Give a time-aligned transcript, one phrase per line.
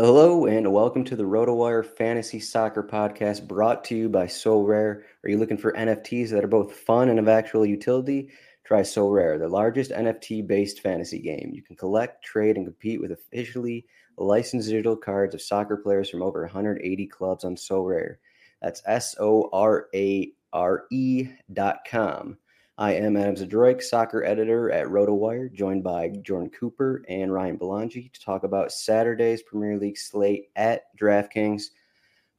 [0.00, 5.02] Hello and welcome to the RotoWire Fantasy Soccer Podcast brought to you by Sorare.
[5.24, 8.30] Are you looking for NFTs that are both fun and of actual utility?
[8.62, 11.50] Try Sorare, the largest NFT based fantasy game.
[11.52, 16.22] You can collect, trade, and compete with officially licensed digital cards of soccer players from
[16.22, 18.18] over 180 clubs on Sorare.
[18.62, 22.38] That's S O R A R E dot com.
[22.78, 28.12] I am Adam Zadroik, soccer editor at RotoWire, joined by Jordan Cooper and Ryan Belangi
[28.12, 31.70] to talk about Saturday's Premier League slate at DraftKings.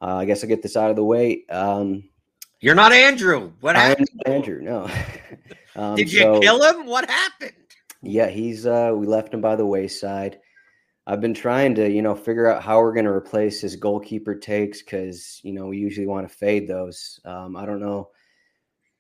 [0.02, 1.46] Uh, I guess I'll get this out of the way.
[1.50, 2.06] Um,
[2.62, 3.52] You're not Andrew.
[3.59, 4.08] What happened?
[4.26, 4.90] Andrew, no.
[5.76, 6.86] um, Did you so- kill him?
[6.86, 7.52] What happened?
[8.02, 10.40] Yeah, he's uh we left him by the wayside.
[11.06, 14.36] I've been trying to, you know, figure out how we're going to replace his goalkeeper
[14.36, 17.19] takes because, you know, we usually want to fade those.
[17.25, 18.12] Um, I don't know.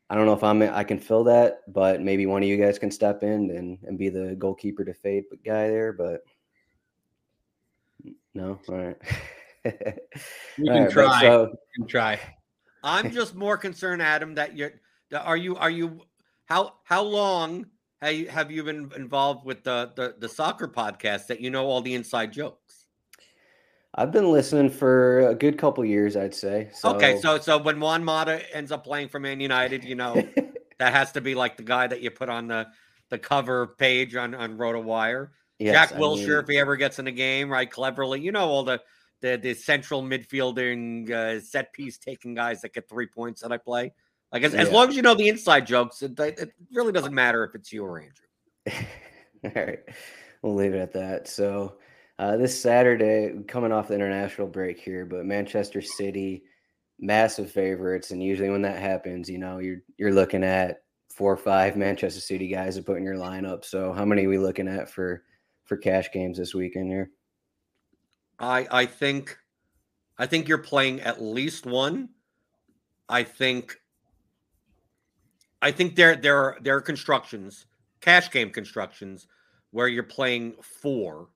[0.09, 2.79] I don't know if I'm I can fill that, but maybe one of you guys
[2.79, 5.93] can step in and, and be the goalkeeper to fade guy there.
[5.93, 6.21] But
[8.33, 8.97] no, all right.
[10.57, 11.21] You can right, try.
[11.21, 12.19] so- You can try.
[12.83, 14.71] I'm just more concerned, Adam, that you're.
[15.11, 15.57] that- Are you?
[15.57, 16.01] Are you?
[16.45, 17.65] How how long
[18.01, 21.65] have you, have you been involved with the, the the soccer podcast that you know
[21.67, 22.78] all the inside jokes?
[23.95, 26.69] I've been listening for a good couple years, I'd say.
[26.73, 30.13] So, Okay, so so when Juan Mata ends up playing for Man United, you know
[30.79, 32.67] that has to be like the guy that you put on the
[33.09, 35.29] the cover page on on RotoWire.
[35.57, 37.69] Yes, Jack I Wilshere, mean- if he ever gets in a game, right?
[37.69, 38.79] Cleverley, you know all the
[39.21, 43.57] the, the central midfielding uh, set piece taking guys that get three points that I
[43.57, 43.91] play.
[44.31, 47.43] Like as, as long as you know the inside jokes, it, it really doesn't matter
[47.43, 48.87] if it's you or Andrew.
[49.43, 49.79] All right,
[50.41, 51.27] we'll leave it at that.
[51.27, 51.77] So,
[52.19, 56.43] uh, this Saturday, coming off the international break here, but Manchester City,
[56.99, 61.37] massive favorites, and usually when that happens, you know, you're you're looking at four or
[61.37, 63.63] five Manchester City guys to put in your lineup.
[63.63, 65.23] So, how many are we looking at for
[65.63, 67.09] for cash games this weekend here?
[68.37, 69.37] I I think
[70.17, 72.09] I think you're playing at least one.
[73.07, 73.79] I think
[75.61, 77.65] I think there there are there are constructions,
[78.01, 79.25] cash game constructions,
[79.71, 81.29] where you're playing four,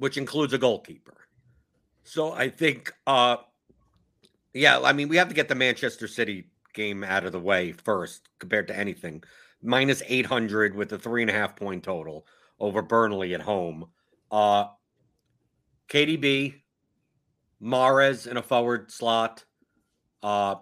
[0.00, 1.28] which includes a goalkeeper.
[2.02, 3.36] So I think uh
[4.52, 7.72] yeah, I mean we have to get the Manchester City game out of the way
[7.72, 9.22] first compared to anything.
[9.62, 12.26] Minus 800 with a three and a half point total
[12.58, 13.86] over Burnley at home.
[14.30, 14.64] Uh
[15.90, 16.54] KDB,
[17.62, 19.44] Mahrez in a forward slot.
[20.22, 20.54] Uh,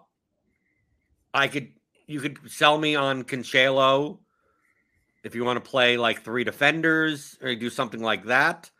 [1.32, 1.68] I could
[2.06, 4.18] you could sell me on Cancelo
[5.22, 8.70] if you want to play like three defenders or do something like that.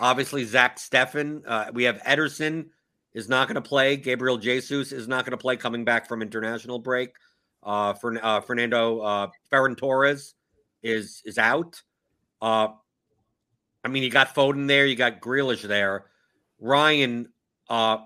[0.00, 1.42] Obviously, Zach Steffen.
[1.46, 2.66] Uh, we have Ederson
[3.14, 3.96] is not going to play.
[3.96, 7.10] Gabriel Jesus is not going to play coming back from international break.
[7.62, 10.34] Uh, uh, Fernando uh, Ferran Torres
[10.82, 11.82] is is out.
[12.40, 12.68] Uh,
[13.82, 16.06] I mean, you got Foden there, you got Grealish there.
[16.60, 17.28] Ryan,
[17.70, 17.98] uh,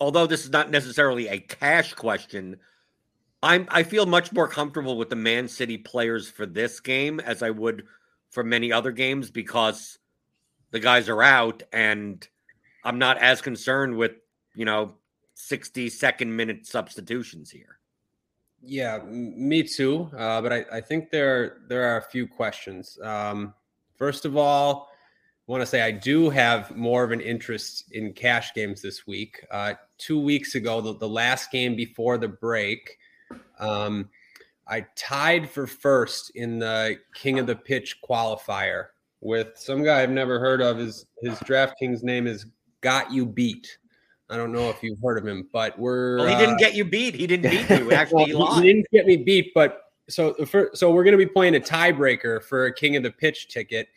[0.00, 2.56] although this is not necessarily a cash question,
[3.42, 7.42] I'm I feel much more comfortable with the Man City players for this game as
[7.44, 7.84] I would
[8.30, 9.99] for many other games because
[10.70, 12.26] the guys are out and
[12.84, 14.12] I'm not as concerned with,
[14.54, 14.94] you know,
[15.34, 17.78] 60 second minute substitutions here.
[18.62, 20.10] Yeah, me too.
[20.16, 22.98] Uh, but I, I think there there are a few questions.
[23.02, 23.54] Um,
[23.96, 24.90] first of all,
[25.48, 29.06] I want to say I do have more of an interest in cash games this
[29.06, 29.44] week.
[29.50, 32.98] Uh, two weeks ago, the, the last game before the break,
[33.58, 34.10] um,
[34.68, 38.88] I tied for first in the King of the Pitch qualifier
[39.20, 40.78] with some guy I've never heard of.
[40.78, 42.46] His his DraftKings name is
[42.80, 43.78] Got You Beat.
[44.30, 46.18] I don't know if you've heard of him, but we're.
[46.18, 47.14] Well, he didn't uh, get you beat.
[47.16, 47.92] He didn't beat you.
[47.92, 49.52] Actually, well, he, he, didn't get me beat.
[49.54, 53.02] But so for, so we're going to be playing a tiebreaker for a King of
[53.02, 53.88] the Pitch ticket.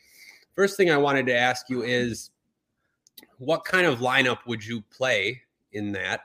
[0.55, 2.31] First thing I wanted to ask you is,
[3.37, 5.39] what kind of lineup would you play
[5.71, 6.21] in that?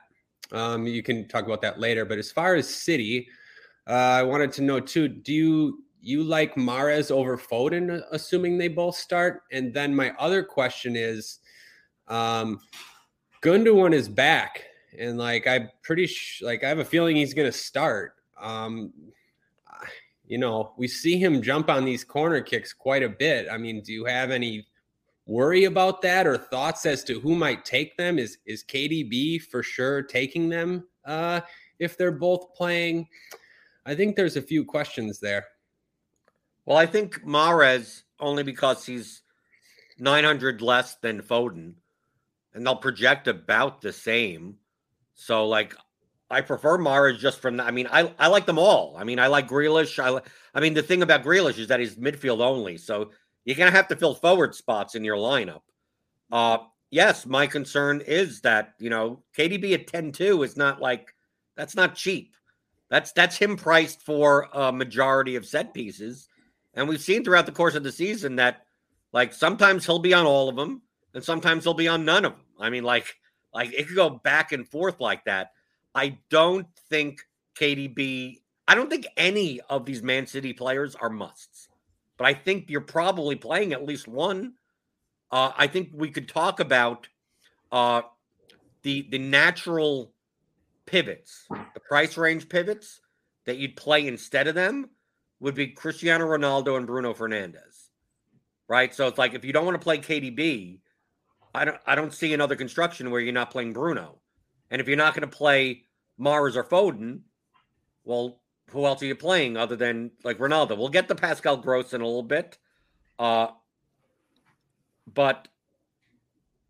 [0.53, 2.06] Um, you can talk about that later.
[2.06, 3.29] But as far as City,
[3.87, 5.09] uh, I wanted to know too.
[5.09, 9.43] Do you you like Mahrez over Foden, assuming they both start?
[9.53, 11.39] And then my other question is,
[12.09, 12.61] um,
[13.43, 14.65] Gundogan is back,
[14.99, 18.15] and like I'm pretty sh- like I have a feeling he's going to start.
[18.41, 18.93] Um,
[20.27, 23.49] you know, we see him jump on these corner kicks quite a bit.
[23.51, 24.67] I mean, do you have any
[25.27, 28.19] worry about that or thoughts as to who might take them?
[28.19, 31.41] Is is KDB for sure taking them uh,
[31.79, 33.09] if they're both playing?
[33.87, 35.47] I think there's a few questions there.
[36.69, 39.23] Well, I think Mahrez only because he's
[40.00, 41.73] 900 less than Foden
[42.53, 44.56] and they'll project about the same.
[45.15, 45.75] So like
[46.31, 48.94] I prefer Mahrez just from I mean I I like them all.
[48.99, 49.99] I mean I like Grealish.
[49.99, 50.20] I
[50.55, 52.76] I mean the thing about Grealish is that he's midfield only.
[52.76, 53.12] So
[53.47, 55.62] you're gonna have to fill forward spots in your lineup.
[56.31, 56.59] Uh
[56.91, 61.15] yes, my concern is that you know KDB at 10-2 is not like
[61.56, 62.37] that's not cheap.
[62.91, 66.29] That's that's him priced for a majority of set pieces.
[66.75, 68.65] And we've seen throughout the course of the season that
[69.12, 70.82] like sometimes he'll be on all of them
[71.15, 72.43] and sometimes he'll be on none of them.
[72.61, 73.17] I mean, like,
[73.55, 75.53] like it could go back and forth like that.
[75.94, 77.23] I don't think
[77.59, 78.41] KDB.
[78.67, 81.69] I don't think any of these Man City players are musts,
[82.17, 84.55] but I think you're probably playing at least one.
[85.31, 87.09] Uh, I think we could talk about
[87.73, 88.03] uh,
[88.82, 90.12] the the natural
[90.87, 93.00] pivots, the price range pivots
[93.47, 94.91] that you'd play instead of them
[95.40, 97.88] would be Cristiano Ronaldo and Bruno Fernandes,
[98.69, 98.94] Right?
[98.94, 100.81] So it's like if you don't want to play KDB,
[101.55, 104.19] I don't I don't see another construction where you're not playing Bruno.
[104.70, 105.85] And if you're not going to play
[106.20, 107.20] Mahrez or Foden,
[108.05, 108.40] well,
[108.70, 110.76] who else are you playing other than like Ronaldo?
[110.76, 112.58] We'll get the Pascal Gross in a little bit.
[113.19, 113.49] Uh
[115.06, 115.49] but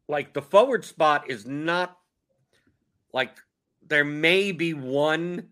[0.08, 1.98] like the forward spot is not
[3.12, 3.36] like
[3.86, 5.48] there may be one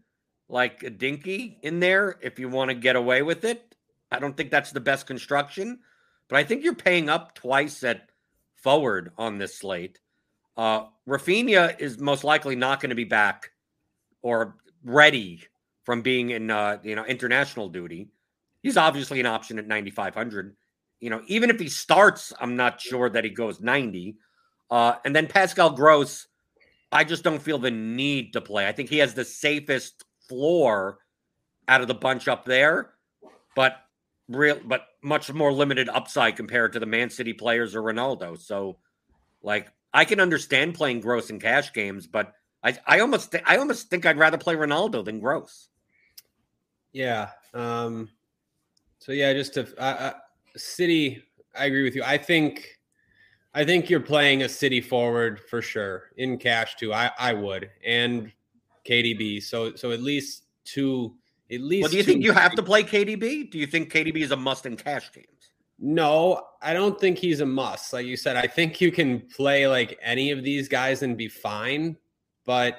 [0.49, 3.75] like a dinky in there if you want to get away with it.
[4.11, 5.81] I don't think that's the best construction,
[6.29, 8.09] but I think you're paying up twice at
[8.55, 10.01] forward on this slate.
[10.57, 13.51] Uh, Raphinha is most likely not going to be back
[14.23, 15.43] or ready
[15.85, 18.09] from being in uh, you know international duty.
[18.63, 20.57] He's obviously an option at 9500.
[21.01, 24.17] You know, even if he starts, I'm not sure that he goes 90.
[24.71, 26.27] Uh, and then Pascal Gross,
[26.91, 28.67] I just don't feel the need to play.
[28.67, 30.99] I think he has the safest floor
[31.69, 32.93] out of the bunch up there,
[33.55, 33.79] but
[34.29, 38.39] real, but much more limited upside compared to the Man City players or Ronaldo.
[38.41, 38.79] So,
[39.43, 43.57] like, I can understand playing Gross in cash games, but I, I almost, th- I
[43.57, 45.69] almost think I'd rather play Ronaldo than Gross.
[46.93, 47.31] Yeah.
[47.55, 48.09] Um.
[48.99, 50.15] So yeah, just to uh,
[50.57, 51.23] City,
[51.55, 52.03] I agree with you.
[52.03, 52.67] I think,
[53.55, 56.93] I think you're playing a City forward for sure in cash too.
[56.93, 58.33] I I would and
[58.87, 59.43] KDB.
[59.43, 61.15] So so at least two
[61.51, 61.83] at least.
[61.83, 63.51] Well, do you think you have to play KDB?
[63.51, 65.27] Do you think KDB is a must in cash games?
[65.79, 67.93] No, I don't think he's a must.
[67.93, 71.29] Like you said, I think you can play like any of these guys and be
[71.29, 71.97] fine,
[72.47, 72.79] but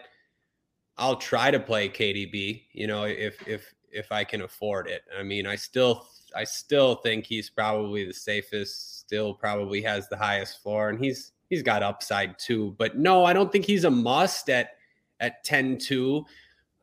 [0.97, 5.03] I'll try to play KDB, you know, if if if I can afford it.
[5.17, 10.17] I mean, I still I still think he's probably the safest, still probably has the
[10.17, 12.75] highest floor and he's he's got upside too.
[12.79, 14.76] But no, I don't think he's a must at
[15.19, 16.23] at 10-2.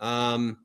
[0.01, 0.59] Um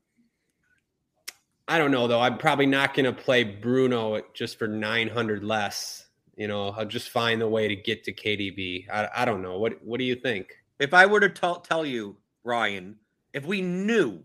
[1.70, 2.20] I don't know though.
[2.20, 6.08] I'm probably not going to play Bruno just for 900 less.
[6.36, 8.90] You know, I'll just find the way to get to KDB.
[8.92, 9.60] I, I don't know.
[9.60, 10.48] What What do you think?
[10.80, 12.96] If I were to t- tell you, Ryan,
[13.34, 14.24] if we knew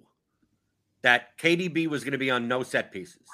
[1.02, 3.26] that KDB was going to be on no set pieces,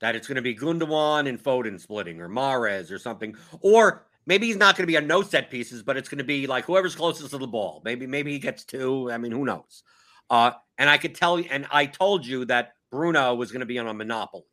[0.00, 4.46] that it's going to be Gundogan and Foden splitting, or Mahrez or something, or maybe
[4.46, 6.64] he's not going to be on no set pieces, but it's going to be like
[6.64, 7.82] whoever's closest to the ball.
[7.84, 9.10] Maybe maybe he gets two.
[9.10, 9.82] I mean, who knows?
[10.30, 13.66] Uh, and I could tell you, and I told you that Bruno was going to
[13.66, 14.44] be on a monopoly.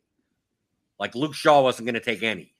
[0.98, 2.54] Like Luke Shaw wasn't going to take any.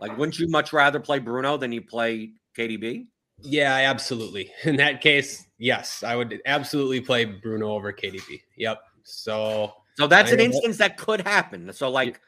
[0.00, 3.06] Like, wouldn't you much rather play Bruno than you play KDB?
[3.40, 4.50] Yeah, absolutely.
[4.64, 8.40] In that case, yes, I would absolutely play Bruno over KDB.
[8.56, 8.80] Yep.
[9.04, 10.96] So, so that's I an instance that.
[10.96, 11.72] that could happen.
[11.72, 12.20] So, like,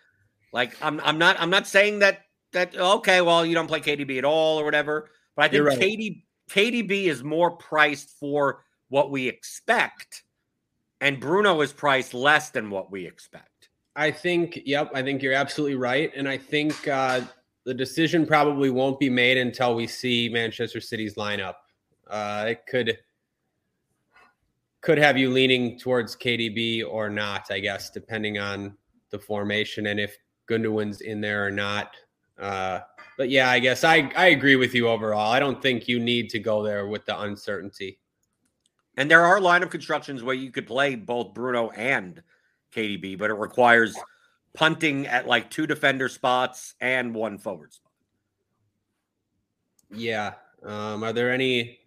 [0.53, 2.24] like I'm, I'm not, I'm not saying that
[2.55, 5.11] that okay, well, you don't play KDB at all or whatever.
[5.37, 5.79] But I think right.
[5.79, 10.25] KD, KDB is more priced for what we expect
[11.05, 13.69] and Bruno is priced less than what we expect.
[13.95, 16.11] I think, yep, I think you're absolutely right.
[16.17, 17.21] And I think uh,
[17.65, 21.55] the decision probably won't be made until we see Manchester City's lineup.
[22.09, 22.99] Uh, it could
[24.81, 28.77] could have you leaning towards KDB or not, I guess, depending on
[29.11, 31.97] the formation and if Gundogan's in there or not.
[32.39, 32.81] Uh,
[33.17, 35.31] but yeah, I guess I, I agree with you overall.
[35.31, 37.99] I don't think you need to go there with the uncertainty.
[38.97, 42.23] And there are line of constructions where you could play both Bruno and
[42.75, 43.97] KDB, but it requires
[44.55, 47.93] punting at like two defender spots and one forward spot.
[49.93, 50.35] Yeah.
[50.65, 51.79] Um, are there any?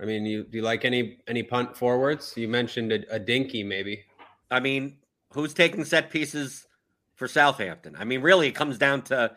[0.00, 2.34] I mean, you do you like any any punt forwards?
[2.36, 4.04] You mentioned a, a dinky, maybe.
[4.50, 4.98] I mean,
[5.32, 6.66] who's taking set pieces
[7.14, 7.96] for Southampton?
[7.98, 9.32] I mean, really, it comes down to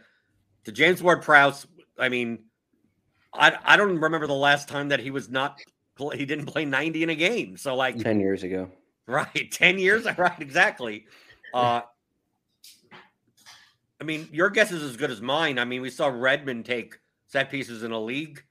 [0.66, 1.68] to James Ward Prowse.
[1.98, 2.46] I mean,
[3.34, 5.60] I I don't remember the last time that he was not
[6.14, 7.58] he didn't play 90 in a game.
[7.58, 8.70] So like 10 years ago.
[9.08, 9.52] Right.
[9.52, 10.08] 10 years.
[10.18, 10.40] Right.
[10.40, 11.06] Exactly.
[11.54, 11.82] Uh,
[14.00, 15.60] I mean, your guess is as good as mine.
[15.60, 18.44] I mean, we saw Redmond take set pieces in a league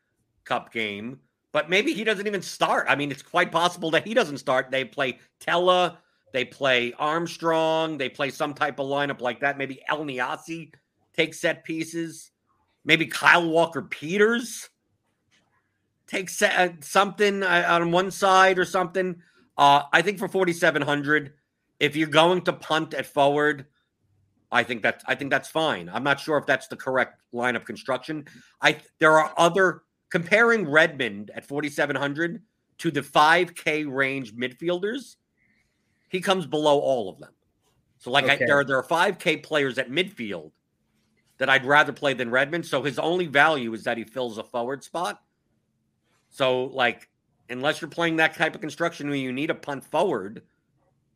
[0.44, 1.18] cup game,
[1.52, 2.86] but maybe he doesn't even start.
[2.88, 4.70] I mean, it's quite possible that he doesn't start.
[4.70, 5.98] They play Tella,
[6.32, 9.58] they play Armstrong, they play some type of lineup like that.
[9.58, 10.72] Maybe Elyounoussi
[11.20, 12.30] takes set pieces.
[12.84, 14.70] Maybe Kyle Walker Peters
[16.06, 19.16] takes uh, something uh, on one side or something.
[19.58, 21.34] Uh, I think for 4,700,
[21.78, 23.66] if you're going to punt at forward,
[24.50, 25.90] I think that's I think that's fine.
[25.90, 28.24] I'm not sure if that's the correct lineup construction.
[28.62, 32.42] I there are other comparing Redmond at 4700
[32.78, 35.16] to the 5K range midfielders.
[36.08, 37.32] He comes below all of them.
[37.98, 38.42] So like okay.
[38.42, 40.52] I, there are there are 5K players at midfield
[41.40, 42.66] that I'd rather play than Redmond.
[42.66, 45.22] So his only value is that he fills a forward spot.
[46.28, 47.08] So like
[47.48, 50.42] unless you're playing that type of construction where you need a punt forward,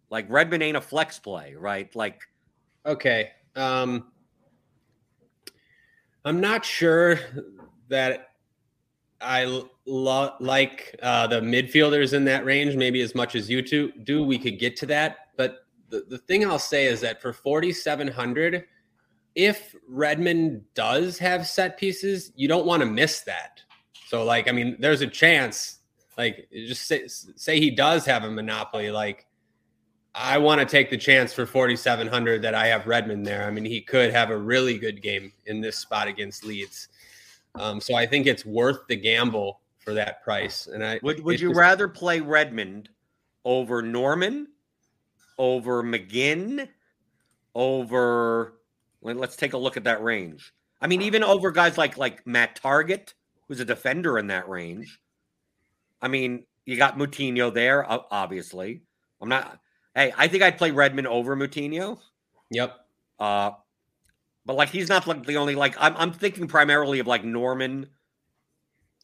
[0.08, 1.94] like Redmond ain't a flex play, right?
[1.94, 2.22] Like
[2.86, 3.32] Okay.
[3.54, 4.12] Um,
[6.24, 7.20] I'm not sure
[7.90, 8.30] that
[9.20, 9.44] I
[9.84, 14.24] lo- like uh, the midfielders in that range maybe as much as you two do.
[14.24, 18.64] We could get to that, but the, the thing I'll say is that for 4,700,
[19.34, 23.62] if Redmond does have set pieces, you don't want to miss that.
[24.06, 25.78] So, like, I mean, there's a chance,
[26.16, 29.26] like, just say, say he does have a monopoly, like
[30.14, 33.46] I want to take the chance for 4,700 that I have Redmond there.
[33.46, 36.88] I mean, he could have a really good game in this spot against Leeds.
[37.56, 40.68] Um, so I think it's worth the gamble for that price.
[40.68, 42.90] And I would would you just, rather play Redmond
[43.44, 44.48] over Normann,
[45.36, 46.68] over McGinn,
[47.56, 48.60] over
[49.04, 50.52] let's take a look at that range.
[50.80, 53.14] I mean, even over guys like like Matt Targett,
[53.48, 54.98] who's a defender in that range.
[56.00, 58.82] I mean, you got Moutinho there, obviously.
[59.20, 59.58] I'm not
[59.94, 61.98] Hey, I think I'd play Redmond over Moutinho.
[62.50, 62.74] Yep.
[63.18, 63.52] Uh,
[64.44, 67.86] but like he's not like the only like I'm I'm thinking primarily of like Normann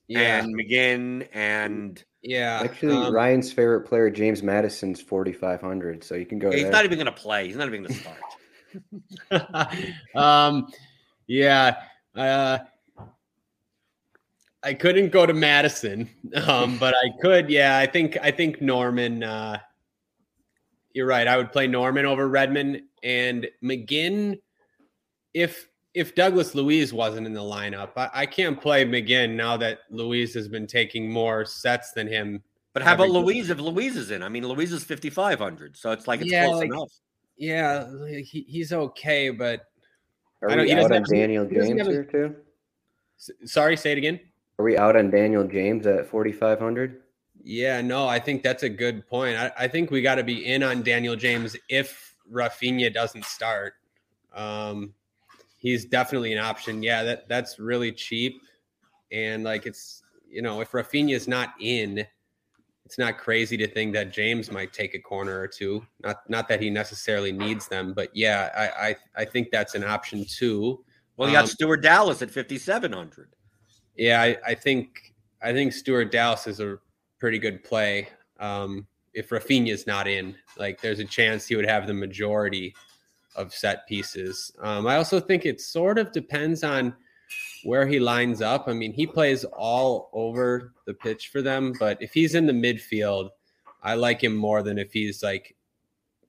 [0.09, 0.43] yeah.
[0.43, 2.61] and McGinn and yeah.
[2.65, 6.05] Actually, um, Ryan's favorite player, James Maddison's 4,500.
[6.05, 6.51] So you can go.
[6.51, 6.73] he's there.
[6.73, 7.47] not even going to play.
[7.47, 8.19] He's not even going to start.
[10.15, 10.69] um,
[11.27, 11.77] yeah.
[12.15, 12.59] Uh,
[14.63, 16.09] I couldn't go to Maddison,
[16.47, 17.49] um, but I could.
[17.49, 19.23] Yeah, I think I think Normann.
[19.23, 19.59] Uh,
[20.93, 21.27] you're right.
[21.27, 24.41] I would play Normann over Redmond and McGinn.
[25.33, 29.81] If if Douglas Luiz wasn't in the lineup, I, I can't play McGinn now that
[29.91, 32.43] Luiz has been taking more sets than him.
[32.73, 34.23] But how about Luiz if Luiz is in?
[34.23, 36.93] I mean, Luiz is 5,500, so it's like it's yeah, close like, enough.
[37.41, 39.65] Yeah, he, he's okay, but
[40.43, 42.37] are we out on Daniel James here too?
[43.47, 44.21] Sorry, say it again.
[44.59, 47.01] Are we out on Daniel James at 4,500?
[47.43, 49.39] Yeah, no, I think that's a good point.
[49.39, 53.73] I, I think we got to be in on Daniel James if Raphinha doesn't start.
[54.35, 54.93] Um,
[55.57, 56.83] he's definitely an option.
[56.83, 58.43] Yeah, that that's really cheap,
[59.13, 62.07] and like it's you know if Raphinha is not in,
[62.91, 65.87] it's not crazy to think that James might take a corner or two.
[66.03, 69.85] Not not that he necessarily needs them, but yeah, I I, I think that's an
[69.85, 70.85] option too.
[71.17, 73.29] Well, you got um, Stuart Dallas at fifty seven hundred.
[73.97, 76.79] Yeah, I, I think I think Stuart Dallas is a
[77.21, 78.09] pretty good play.
[78.41, 82.75] Um, if Raphinha's not in, like there's a chance he would have the majority
[83.37, 84.51] of set pieces.
[84.61, 86.93] Um, I also think it sort of depends on
[87.65, 88.69] where he lines up.
[88.69, 92.53] I mean, he plays all over the pitch for them, but if he's in the
[92.53, 93.31] midfield,
[93.83, 95.57] I like him more than if he's like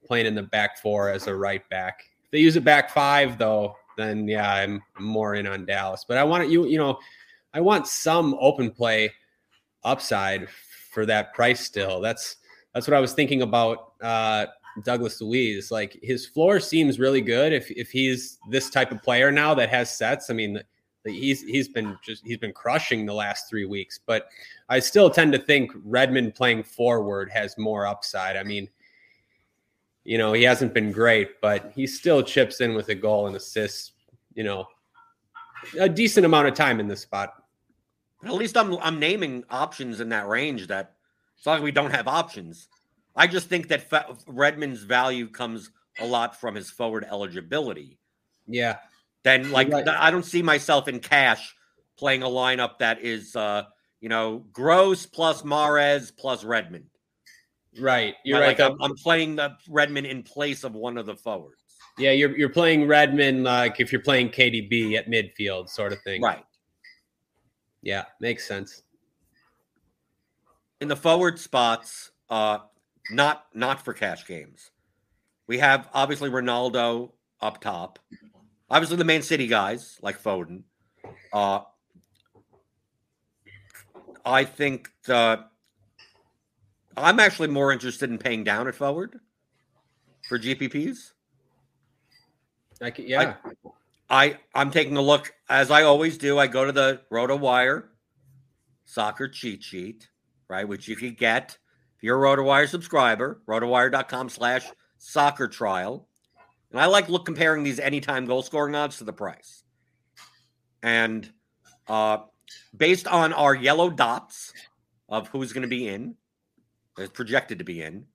[0.06, 2.04] playing in the back four as a right back.
[2.26, 6.06] If they use a back five, though, then yeah, I'm more in on Dallas.
[6.08, 7.00] But I want you, you know,
[7.54, 9.12] I want some open play
[9.84, 10.48] upside
[10.92, 12.02] for that price still.
[12.02, 12.38] That's
[12.74, 14.48] that's what I was thinking about uh,
[14.84, 15.72] Douglas Luiz.
[15.72, 19.70] Like his floor seems really good if if he's this type of player now that
[19.70, 20.30] has sets.
[20.30, 20.62] I mean,
[21.06, 24.00] he's he's been just he's been crushing the last three weeks.
[24.06, 24.28] But
[24.70, 28.38] I still tend to think Redmond playing forward has more upside.
[28.38, 28.70] I mean,
[30.04, 33.36] you know, he hasn't been great, but he still chips in with a goal and
[33.36, 33.94] assists.
[34.34, 34.68] You know,
[35.80, 37.34] a decent amount of time in this spot.
[38.24, 40.94] At least I'm I'm naming options in that range that
[41.36, 42.68] it's not like we don't have options.
[43.16, 43.92] I just think that
[44.28, 47.98] Redmond's value comes a lot from his forward eligibility.
[48.48, 48.78] Yeah.
[49.24, 49.88] Then, like, right.
[49.88, 51.56] I don't see myself in cash
[51.98, 53.64] playing a lineup that is, uh,
[54.00, 56.86] you know, Gross plus Mahrez plus Redmond.
[57.80, 58.16] Right.
[58.26, 58.48] You're right.
[58.48, 58.60] right.
[58.60, 61.58] Like, I'm, I'm, playing the Redmond in place of one of the forwards.
[61.98, 66.22] Yeah, you're you're playing Redmond like if you're playing KDB at midfield, sort of thing.
[66.22, 66.44] Right.
[67.82, 68.84] Yeah, makes sense.
[70.80, 72.60] In the forward spots, uh,
[73.12, 74.72] not not for cash games.
[75.48, 77.12] We have obviously Ronaldo
[77.42, 78.00] up top.
[78.72, 80.64] Obviously the Man City guys like Foden.
[81.34, 81.60] Uh,
[84.24, 85.44] I think the
[86.96, 89.20] I'm actually more interested in paying down at forward
[90.30, 91.12] for GPPs.
[92.82, 93.36] I can, yeah.
[94.10, 96.40] I, I I'm taking a look as I always do.
[96.40, 97.84] I go to the RotoWire
[98.86, 100.08] soccer cheat sheet,
[100.48, 101.58] right, which you can get
[101.98, 104.66] if you're a RotoWire subscriber, rotowire.com slash
[104.98, 106.08] soccer trial.
[106.72, 109.64] And I like look comparing these anytime goal scoring odds to the price.
[110.82, 111.30] And
[111.88, 112.20] uh,
[112.76, 114.54] based on our yellow dots
[115.10, 116.16] of who's going to be in,
[116.98, 118.06] is projected to be in,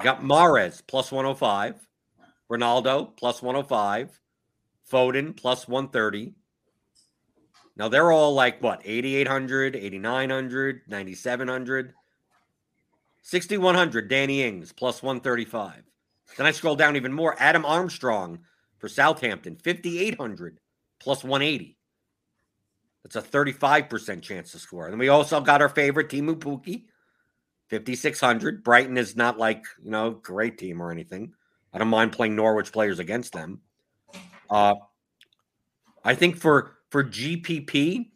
[0.00, 1.86] you got Mahrez plus 105,
[2.50, 4.20] Ronaldo plus 105,
[4.90, 6.34] Foden plus 130.
[7.76, 11.94] Now they're all like what 8,800, 8,900, 9,700.
[13.22, 15.82] 6,100, Danny Ings, plus 135.
[16.36, 17.36] Then I scroll down even more.
[17.38, 18.40] Adam Armstrong
[18.78, 20.60] for Southampton, 5,800,
[21.00, 21.76] plus 180.
[23.02, 24.88] That's a 35% chance to score.
[24.88, 26.84] And we also got our favorite, Teemu Pukki,
[27.70, 28.64] 5,600.
[28.64, 31.32] Brighton is not like, you know, great team or anything.
[31.72, 33.60] I don't mind playing Norwich players against them.
[34.50, 34.74] Uh,
[36.04, 38.10] I think for for GPP,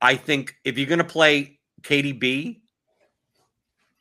[0.00, 2.60] I think if you're going to play KDB,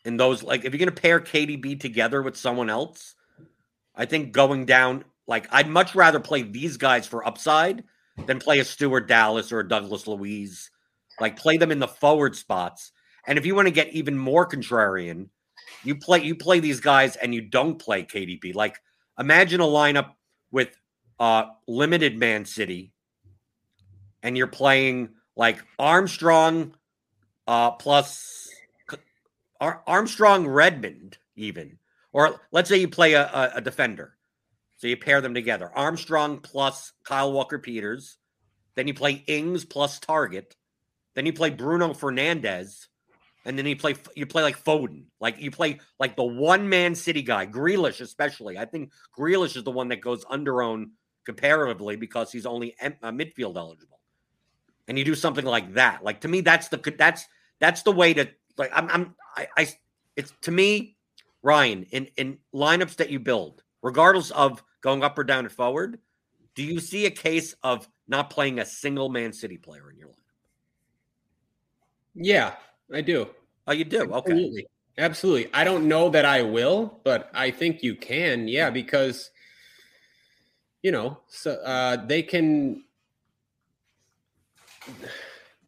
[0.06, 3.16] in those like if you're going to pair KDB together with someone else,
[3.96, 7.84] I think going down like I'd much rather play these guys for upside
[8.26, 10.70] than play a Stuart Dallas or a Douglas Luiz.
[11.20, 12.92] Like play them in the forward spots.
[13.28, 15.30] And if you want to get even more contrarian,
[15.84, 18.54] you play you play these guys and you don't play KDB.
[18.54, 18.80] Like
[19.18, 20.12] imagine a lineup
[20.52, 20.76] with
[21.20, 22.92] uh limited Man City
[24.22, 26.76] and you're playing like Armstrong
[27.48, 28.50] uh plus
[29.60, 31.78] Ar- Armstrong Redmond, even.
[32.12, 34.16] Or let's say you play a, a, a defender.
[34.78, 35.72] So you pair them together.
[35.74, 38.18] Armstrong plus Kyle Walker Peters.
[38.76, 40.54] Then you play Ings plus Targett.
[41.16, 42.88] Then you play Bruno Fernandes.
[43.46, 45.06] And then you play you play like Foden.
[45.20, 48.58] Like you play like the one man city guy, Grealish especially.
[48.58, 50.92] I think Grealish is the one that goes under own
[51.26, 54.00] comparatively because he's only uh, midfield eligible.
[54.88, 56.04] And you do something like that.
[56.04, 57.26] Like to me, that's the that's
[57.60, 59.68] that's the way to like I'm I'm I, I
[60.16, 60.98] it's to me,
[61.42, 66.00] Ryan, in in lineups that you build, regardless of going up or down and forward,
[66.56, 70.10] do you see a case of not playing a single Man City player in your
[70.10, 70.18] lineup?
[72.16, 72.54] Yeah,
[72.94, 73.28] I do.
[73.68, 74.02] Oh, you do?
[74.02, 74.32] Okay.
[74.32, 74.68] Absolutely.
[74.98, 75.50] Absolutely.
[75.54, 78.48] I don't know that I will, but I think you can.
[78.48, 79.32] Yeah, because
[80.84, 82.84] you know, so uh, they can.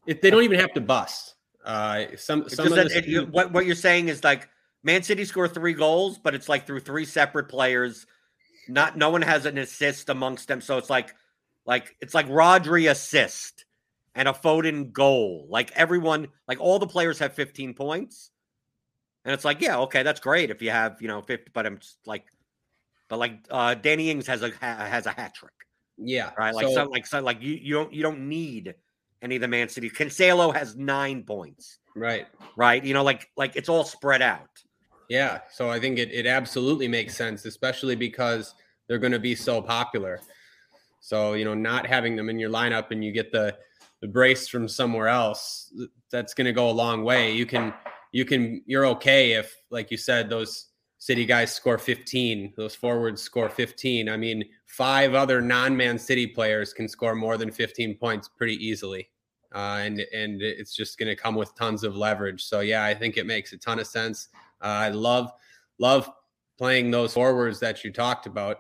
[0.08, 1.34] If they don't even have to bust,
[1.66, 4.48] uh, some some of that, it, what what you're saying is like
[4.84, 8.06] Man City score three goals, but it's like through three separate players.
[8.68, 11.16] Not no one has an assist amongst them, so it's like
[11.66, 13.66] like it's like Rodri assist
[14.14, 15.48] and a Foden goal.
[15.50, 18.30] Like everyone, like all the players have 15 points,
[19.24, 21.50] and it's like yeah, okay, that's great if you have you know 50.
[21.52, 22.26] But I'm just like,
[23.10, 25.52] but like uh Danny Ings has a has a hat trick.
[25.98, 26.54] Yeah, right.
[26.54, 28.76] Like so, like so, like you you don't you don't need
[29.26, 29.90] any of the Man City.
[29.90, 31.80] Cancelo has nine points.
[31.96, 32.28] Right.
[32.56, 32.84] Right.
[32.86, 34.48] You know, like like it's all spread out.
[35.10, 35.40] Yeah.
[35.52, 38.54] So I think it, it absolutely makes sense, especially because
[38.88, 40.22] they're going to be so popular.
[41.02, 43.58] So, you know, not having them in your lineup and you get the
[44.02, 45.74] the brace from somewhere else,
[46.12, 47.34] that's going to go a long way.
[47.34, 47.74] You can
[48.12, 50.68] you can you're okay if like you said those
[51.00, 54.10] city guys score 15, those forwards score 15.
[54.10, 59.10] I mean, five other non-man city players can score more than 15 points pretty easily
[59.56, 62.44] uh, and and it's just going to come with tons of leverage.
[62.44, 64.28] So yeah, I think it makes a ton of sense.
[64.62, 65.32] Uh, I love
[65.80, 66.12] love
[66.58, 68.60] playing those forwards that you talked about.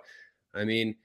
[0.53, 0.95] I mean,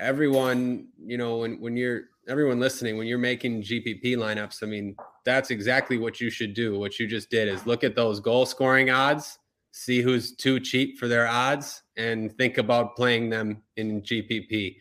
[0.00, 4.96] everyone, you know, when when you're everyone listening, when you're making GPP lineups, I mean,
[5.24, 6.78] that's exactly what you should do.
[6.78, 9.38] What you just did is look at those goal scoring odds,
[9.72, 14.76] see who's too cheap for their odds, and think about playing them in GPP.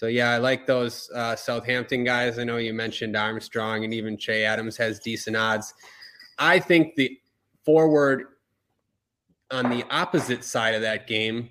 [0.00, 2.38] So yeah, I like those uh, Southampton guys.
[2.38, 5.74] I know you mentioned Armstrong and even Che Adams has decent odds.
[6.38, 7.20] I think the
[7.66, 8.24] forward
[9.50, 11.50] on the opposite side of that game,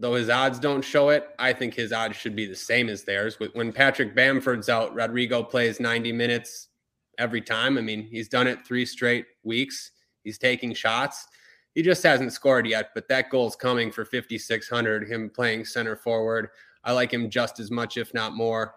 [0.00, 3.04] though his odds don't show it, I think his odds should be the same as
[3.04, 3.38] theirs.
[3.52, 6.70] When Patrick Bamford's out, Rodrigo plays 90 minutes
[7.18, 7.78] every time.
[7.78, 9.92] I mean, he's done it three straight weeks.
[10.24, 11.28] He's taking shots.
[11.76, 16.48] He just hasn't scored yet, but that goal's coming for 5,600, him playing center forward.
[16.84, 18.74] I like him just as much, if not more,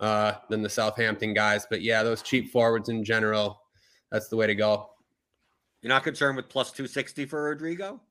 [0.00, 1.66] uh, than the Southampton guys.
[1.68, 3.62] But yeah, those cheap forwards in general,
[4.10, 4.90] that's the way to go.
[5.80, 8.00] You're not concerned with plus 260 for Rodrigo?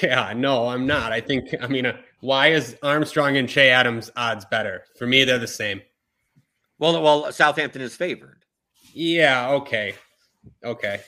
[0.00, 1.10] Yeah, no, I'm not.
[1.10, 4.84] I think, I mean, uh, why is Armstrong and Che Adams odds better?
[4.96, 5.80] For me, they're the same.
[6.78, 8.44] Well, well, Southampton is favored.
[8.92, 9.94] Yeah, okay.
[10.64, 11.00] Okay.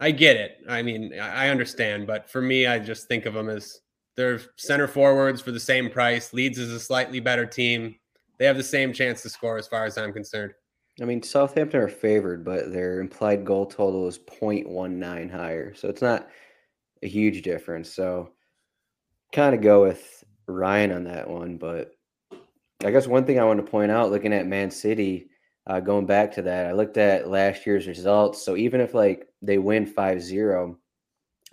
[0.00, 0.58] I get it.
[0.68, 3.80] I mean, I understand, but for me, I just think of them as
[4.16, 6.32] they're center forwards for the same price.
[6.32, 7.96] Leeds is a slightly better team.
[8.38, 10.52] They have the same chance to score as far as I'm concerned.
[11.00, 15.74] I mean, Southampton are favored, but their implied goal total is 0.19 higher.
[15.74, 16.28] So it's not
[17.02, 17.92] a huge difference.
[17.94, 18.30] So
[19.32, 21.56] kind of go with Ryan on that one.
[21.56, 21.92] But
[22.84, 25.30] I guess one thing I want to point out looking at Man City,
[25.66, 28.44] uh, going back to that, I looked at last year's results.
[28.44, 30.78] So even if like they win 5 0,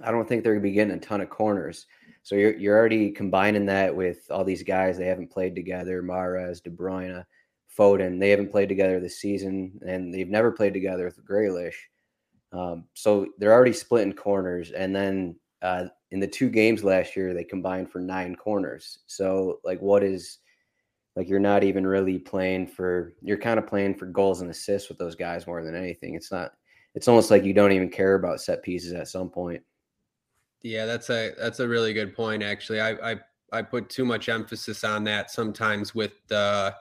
[0.02, 1.86] I don't think they're going to be getting a ton of corners.
[2.30, 6.62] So you're, you're already combining that with all these guys they haven't played together Mahrez,
[6.62, 7.26] De Bruyne.
[7.76, 8.20] Foden.
[8.20, 11.74] They haven't played together this season, and they've never played together with Grealish.
[12.52, 17.34] Um, so they're already splitting corners, and then uh, in the two games last year,
[17.34, 19.00] they combined for nine corners.
[19.08, 20.38] So like, what is
[21.16, 24.88] like you're not even really playing for you're kind of playing for goals and assists
[24.88, 26.14] with those guys more than anything.
[26.14, 26.52] It's not.
[26.94, 29.64] It's almost like you don't even care about set pieces at some point.
[30.62, 32.44] Yeah, that's a that's a really good point.
[32.44, 33.16] Actually, I I,
[33.52, 36.14] I put too much emphasis on that sometimes with.
[36.32, 36.72] Uh,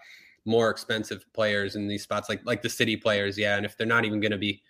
[0.48, 3.38] more expensive players in these spots, like like the city players.
[3.38, 4.62] Yeah, and if they're not even going to be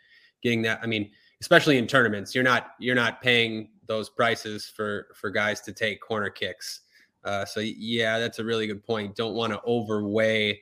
[0.43, 5.07] getting that, I mean, especially in tournaments, you're not you're not paying those prices for
[5.15, 6.81] for guys to take corner kicks.
[7.25, 9.15] Uh, so yeah, that's a really good point.
[9.15, 10.61] Don't want to overweigh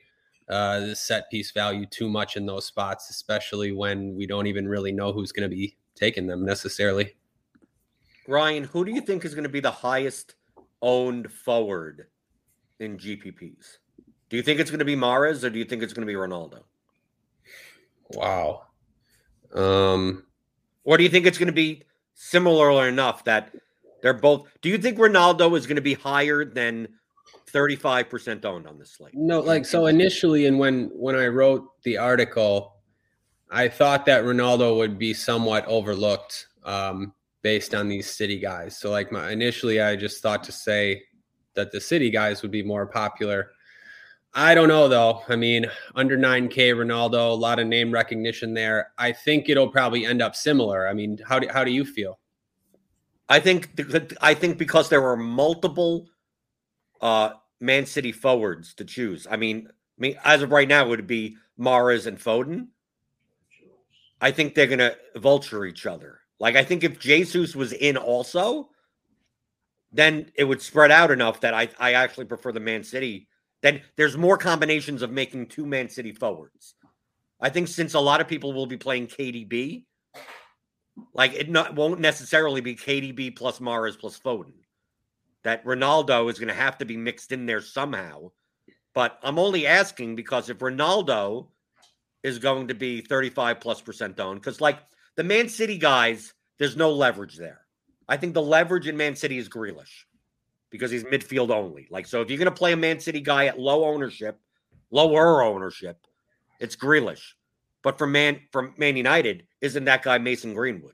[0.49, 4.67] uh, the set piece value too much in those spots, especially when we don't even
[4.67, 7.15] really know who's going to be taking them necessarily.
[8.27, 10.35] Ryan, who do you think is going to be the highest
[10.81, 12.07] owned forward
[12.79, 13.77] in GPPs?
[14.29, 16.11] Do you think it's going to be Mahrez or do you think it's going to
[16.11, 16.63] be Ronaldo?
[18.11, 18.63] Wow.
[19.53, 20.23] Um,
[20.83, 23.55] or do you think it's going to be similar enough that
[24.01, 24.47] they're both?
[24.61, 26.89] Do you think Ronaldo is going to be higher than
[27.53, 29.13] 35% owned on this slate?
[29.15, 32.75] No, like so initially, and when when I wrote the article,
[33.49, 38.77] I thought that Ronaldo would be somewhat overlooked um, based on these city guys.
[38.77, 41.03] So like my initially, I just thought to say
[41.53, 43.51] that the city guys would be more popular
[44.37, 45.23] I don't know though.
[45.27, 48.91] I mean, under 9K Ronaldo, a lot of name recognition there.
[48.95, 50.87] I think it'll probably end up similar.
[50.87, 52.19] I mean, how do how do you feel?
[53.29, 53.81] I think
[54.21, 56.07] I think because there were multiple
[57.01, 59.25] uh Man City forwards to choose.
[59.29, 62.67] I mean, I mean, as of right now, it would be Mahrez and Foden.
[64.21, 66.19] I think they're gonna vulture each other.
[66.39, 68.69] Like I think if Jesus was in also,
[69.91, 73.27] then it would spread out enough that I I actually prefer the Man City
[73.61, 76.75] then there's more combinations of making two Man City forwards.
[77.41, 79.85] I think since a lot of people will be playing KDB,
[81.13, 84.53] like it not, won't necessarily be KDB plus Mahrez plus Foden.
[85.43, 88.31] That Ronaldo is going to have to be mixed in there somehow.
[88.93, 91.47] But I'm only asking because if Ronaldo
[92.23, 94.79] is going to be 35 plus percent owned, because like
[95.17, 97.61] the Man City guys, there's no leverage there.
[98.07, 100.05] I think the leverage in Man City is Grealish
[100.69, 101.87] because he's midfield only.
[101.89, 104.39] Like, so if you're going to play a Man City guy at low ownership,
[104.91, 105.97] lower ownership,
[106.59, 107.33] it's Grealish.
[107.83, 110.93] But for Man from Man United, isn't that guy Mason Greenwood?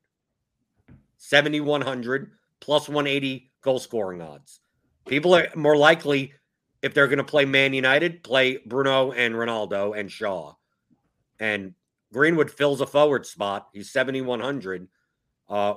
[1.17, 4.59] 7,100 plus 180 goal scoring odds.
[5.05, 6.33] People are more likely,
[6.81, 10.53] if they're going to play Man United, play Bruno and Ronaldo and Shaw.
[11.39, 11.73] And
[12.13, 13.67] Greenwood fills a forward spot.
[13.73, 14.87] He's 7,100.
[15.49, 15.73] Uh,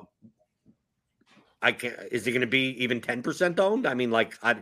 [1.63, 1.97] I can't.
[2.13, 3.87] Is he going to be even ten percent owned?
[3.87, 4.57] I mean, like I,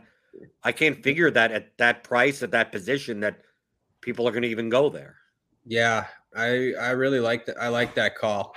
[0.63, 3.41] I can't figure that at that price at that position that
[4.01, 5.17] people are going to even go there.
[5.67, 7.61] Yeah, I I really like that.
[7.61, 8.55] I like that call.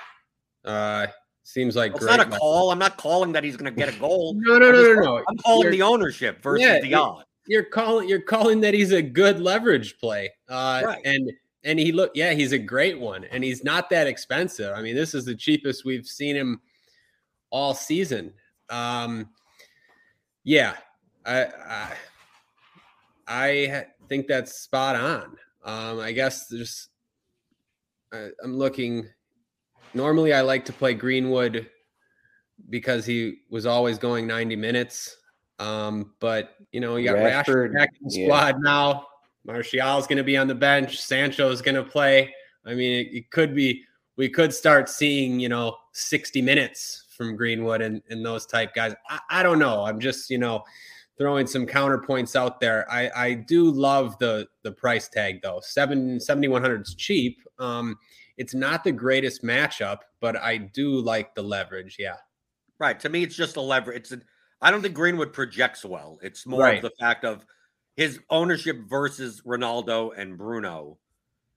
[0.63, 1.07] Uh,
[1.43, 2.71] seems like it's not a call.
[2.71, 4.35] I'm not calling that he's going to get a goal.
[4.37, 5.23] no, no, no, no, no.
[5.27, 7.23] I'm calling you're, the ownership versus yeah, the odd.
[7.47, 10.31] You're calling you're calling that he's a good leverage play.
[10.47, 11.01] Uh, right.
[11.05, 11.31] and
[11.67, 14.73] and he look yeah, he's a great one and he's not that expensive.
[14.73, 16.61] I mean, this is the cheapest we've seen him
[17.51, 18.33] all season.
[18.69, 19.29] Um
[20.43, 20.75] yeah,
[21.25, 21.91] I I,
[23.27, 25.37] I think that's spot on.
[25.63, 26.89] Um I guess just
[28.13, 29.09] I, I'm looking
[29.93, 31.69] normally I like to play Greenwood
[32.69, 35.17] because he was always going 90 minutes.
[35.59, 38.61] Um, but you know, you got Rashford, Rashford back in the squad yeah.
[38.61, 39.07] now.
[39.47, 40.99] Martial's going to be on the bench.
[40.99, 42.33] Sancho is going to play.
[42.65, 43.83] I mean, it, it, could be.
[44.17, 48.93] We could start seeing, you know, 60 minutes from Greenwood and, and those type guys.
[49.09, 49.85] I, I don't know.
[49.85, 50.63] I'm just, you know,
[51.17, 52.89] throwing some counterpoints out there.
[52.91, 55.59] I, I do love the the price tag though.
[55.61, 57.41] Seven seventy one hundred is cheap.
[57.59, 57.97] Um,
[58.37, 61.97] it's not the greatest matchup, but I do like the leverage.
[61.97, 62.17] Yeah.
[62.79, 62.99] Right.
[62.99, 63.97] To me, it's just a leverage.
[63.97, 64.21] It's a,
[64.61, 66.19] I don't think Greenwood projects well.
[66.21, 66.77] It's more right.
[66.77, 67.45] of the fact of
[67.97, 70.99] his ownership versus Ronaldo and Bruno.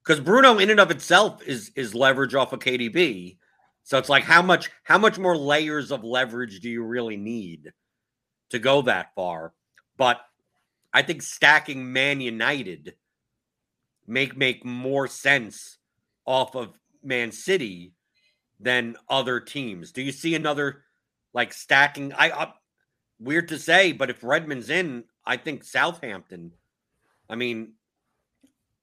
[0.03, 3.37] Because Bruno in and of itself is is leverage off of KDB.
[3.85, 7.72] So it's like how much how much more layers of leverage do you really need
[8.48, 9.53] to go that far?
[9.98, 10.20] But
[10.92, 12.94] I think stacking Man United
[14.07, 15.76] make make more sense
[16.24, 16.72] off of
[17.03, 17.92] Man City
[18.59, 19.92] than other teams.
[19.92, 20.85] Do you see another
[21.35, 22.14] like stacking?
[22.14, 22.53] I,
[23.18, 26.52] weird to say, but if Redmond's in, I think Southampton.
[27.28, 27.72] I mean,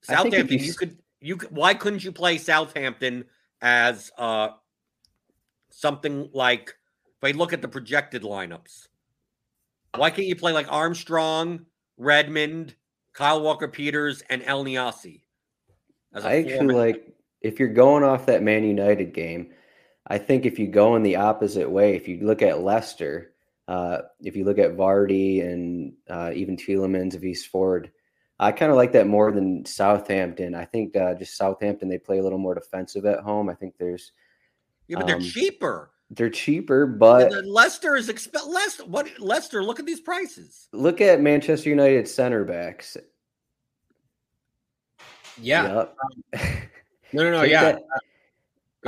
[0.01, 0.47] Southampton.
[0.59, 3.25] I you, you could you why couldn't you play Southampton
[3.61, 4.49] as uh
[5.69, 6.75] something like
[7.21, 8.87] if I look at the projected lineups?
[9.95, 11.65] Why can't you play like Armstrong,
[11.97, 12.75] Redmond,
[13.13, 15.21] Kyle Walker Peters, and Elyounoussi?
[16.13, 19.51] I actually like if you're going off that Man United game,
[20.07, 23.33] I think if you go in the opposite way, if you look at Leicester,
[23.67, 27.91] uh, if you look at Vardy and uh, even Tielemans if he's Ford,
[28.39, 30.55] I kind of like that more than Southampton.
[30.55, 33.49] I think uh, just Southampton they play a little more defensive at home.
[33.49, 34.11] I think there's
[34.87, 35.91] yeah, but they're um, cheaper.
[36.09, 38.85] They're cheaper, but Leicester is exp- Leicester.
[38.85, 39.63] What Leicester?
[39.63, 40.69] Look at these prices.
[40.71, 42.95] Look at Manchester United center backs.
[45.41, 45.85] Yeah.
[46.33, 46.43] Yep.
[47.13, 47.43] No, no, no.
[47.43, 47.61] yeah.
[47.63, 47.83] That,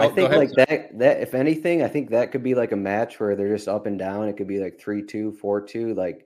[0.01, 0.99] go, I think like that.
[0.99, 3.85] That if anything, I think that could be like a match where they're just up
[3.85, 4.27] and down.
[4.27, 6.25] It could be like three two, four two, like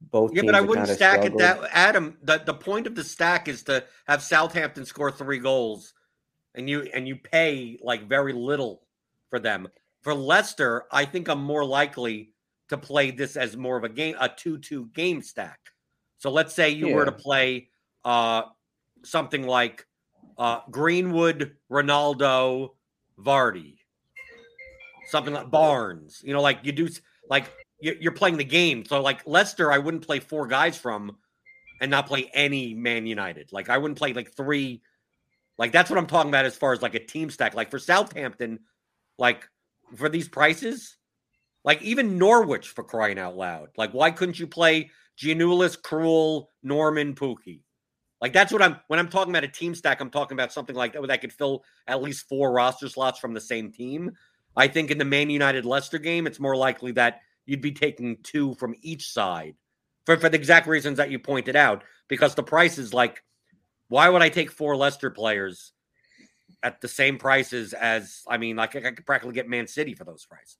[0.00, 0.32] both.
[0.34, 1.40] Yeah, but I wouldn't stack struggled.
[1.40, 1.70] it that.
[1.72, 5.94] Adam, the the point of the stack is to have Southampton score three goals,
[6.54, 8.82] and you and you pay like very little
[9.28, 9.68] for them.
[10.02, 12.32] For Leicester, I think I'm more likely
[12.68, 15.58] to play this as more of a game, a two-two game stack.
[16.18, 16.94] So let's say you yeah.
[16.94, 17.68] were to play
[18.04, 18.42] uh,
[19.02, 19.86] something like
[20.38, 22.70] uh, Greenwood, Ronaldo,
[23.22, 23.76] Vardy,
[25.08, 26.22] something like Barnes.
[26.24, 26.88] You know, like you do,
[27.28, 28.84] like you're playing the game.
[28.84, 31.16] So, like Leicester, I wouldn't play four guys from
[31.80, 33.52] and not play any Man United.
[33.52, 34.82] Like I wouldn't play like three.
[35.58, 37.54] Like that's what I'm talking about as far as like a team stack.
[37.54, 38.60] Like for Southampton,
[39.18, 39.48] like
[39.96, 40.96] for these prices,
[41.64, 43.70] like even Norwich for crying out loud.
[43.76, 47.60] Like why couldn't you play Giannoulis, Krul, Normann, Pukki?
[48.20, 50.00] Like that's what I'm when I'm talking about a team stack.
[50.00, 53.18] I'm talking about something like that where that could fill at least four roster slots
[53.18, 54.12] from the same team.
[54.56, 58.18] I think in the Man United Leicester game, it's more likely that you'd be taking
[58.22, 59.54] two from each side
[60.04, 61.82] for, for the exact reasons that you pointed out.
[62.08, 63.22] Because the price is like,
[63.88, 65.72] why would I take four Leicester players
[66.62, 70.04] at the same prices as I mean, like I could practically get Man City for
[70.04, 70.58] those prices.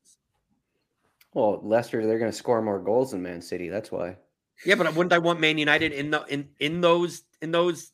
[1.34, 3.68] Well, Leicester, they're going to score more goals than Man City.
[3.68, 4.16] That's why.
[4.64, 7.92] Yeah, but wouldn't I want Man United in the in in those in those?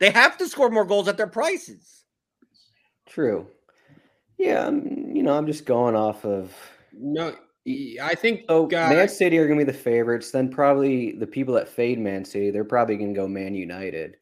[0.00, 2.04] They have to score more goals at their prices.
[3.06, 3.46] True.
[4.38, 6.52] Yeah, I'm, you know, I'm just going off of.
[6.92, 7.36] No,
[8.02, 10.30] I think oh, Uh, Man City are going to be the favorites.
[10.30, 14.16] Then probably the people that fade Man City, they're probably going to go Man United.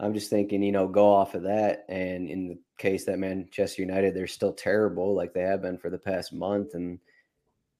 [0.00, 1.84] I'm just thinking, you know, go off of that.
[1.88, 5.90] And in the case that Manchester United, they're still terrible, like they have been for
[5.90, 6.98] the past month, and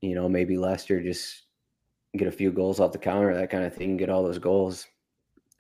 [0.01, 1.43] you know, maybe Leicester just
[2.17, 4.87] get a few goals off the counter, that kind of thing, get all those goals.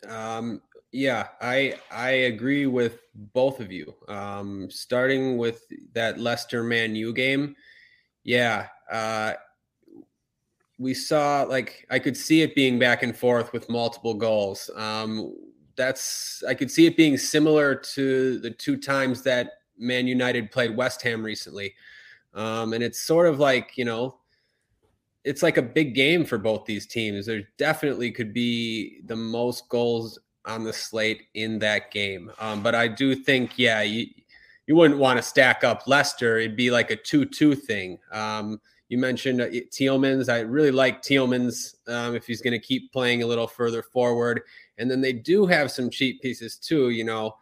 [0.09, 0.61] Um,
[0.93, 3.95] yeah, I I agree with both of you.
[4.09, 7.57] Um, starting with that Leicester Man U game,
[8.25, 9.33] yeah, uh,
[10.79, 14.69] we saw like I could see it being back and forth with multiple goals.
[14.77, 15.35] Um,
[15.77, 20.77] that's I could see it being similar to the two times that Man United played
[20.77, 21.75] West Ham recently,
[22.35, 24.19] um, and it's sort of like you know
[25.25, 27.27] it's like a big game for both these teams.
[27.27, 32.33] There definitely could be the most goals on the slate in that game.
[32.41, 34.07] Um, but I do think, yeah, you
[34.67, 36.39] you wouldn't want to stack up Leicester.
[36.39, 37.99] It'd be like a two-two thing.
[38.13, 39.47] Um, you mentioned uh.
[39.47, 44.43] I really like Tielemans um, if he's going to keep playing a little further forward.
[44.79, 46.91] And then they do have some cheap pieces too.
[46.91, 47.35] You know,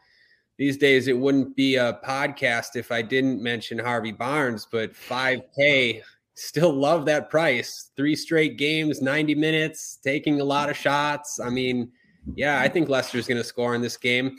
[0.59, 6.03] these days it wouldn't be a podcast if I didn't mention Harvey Barnes, but 5K,
[6.41, 7.91] still love that price.
[7.97, 11.39] Three straight games, 90 minutes, taking a lot of shots.
[11.39, 11.93] I mean,
[12.35, 14.37] yeah, I think Leicester's going to score in this game.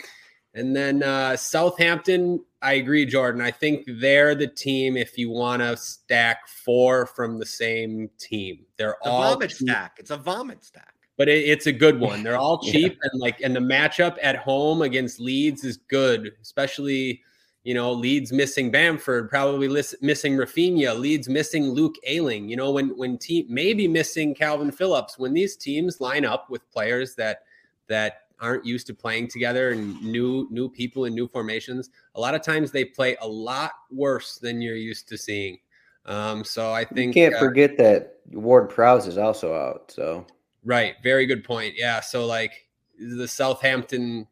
[0.54, 3.42] And then uh, Southampton, I agree, Jordan.
[3.42, 8.66] I think they're the team if you want to stack four from the same team.
[8.78, 9.98] They're a all vomit cheap, stack.
[9.98, 10.94] It's a vomit stack.
[11.18, 12.24] But it, it's a good one.
[12.24, 13.10] They're all cheap yeah.
[13.12, 17.22] and like and the matchup at home against Leeds is good, especially
[17.64, 19.68] you know Leeds missing Bamford, probably
[20.02, 22.50] missing Rafinha, Leeds missing Luke Ayling.
[22.50, 25.18] You know when when team maybe missing Kalvin Phillips.
[25.18, 27.44] When these teams line up with players that
[27.88, 32.34] that aren't used to playing together and new new people in new formations, a lot
[32.34, 35.58] of times they play a lot worse than you're used to seeing.
[36.06, 39.92] Um, so I think you can't uh, forget that Ward Prowse is also out.
[39.92, 40.26] So
[40.64, 41.76] right, very good point.
[41.78, 42.68] Yeah, so like
[43.00, 44.28] the Southampton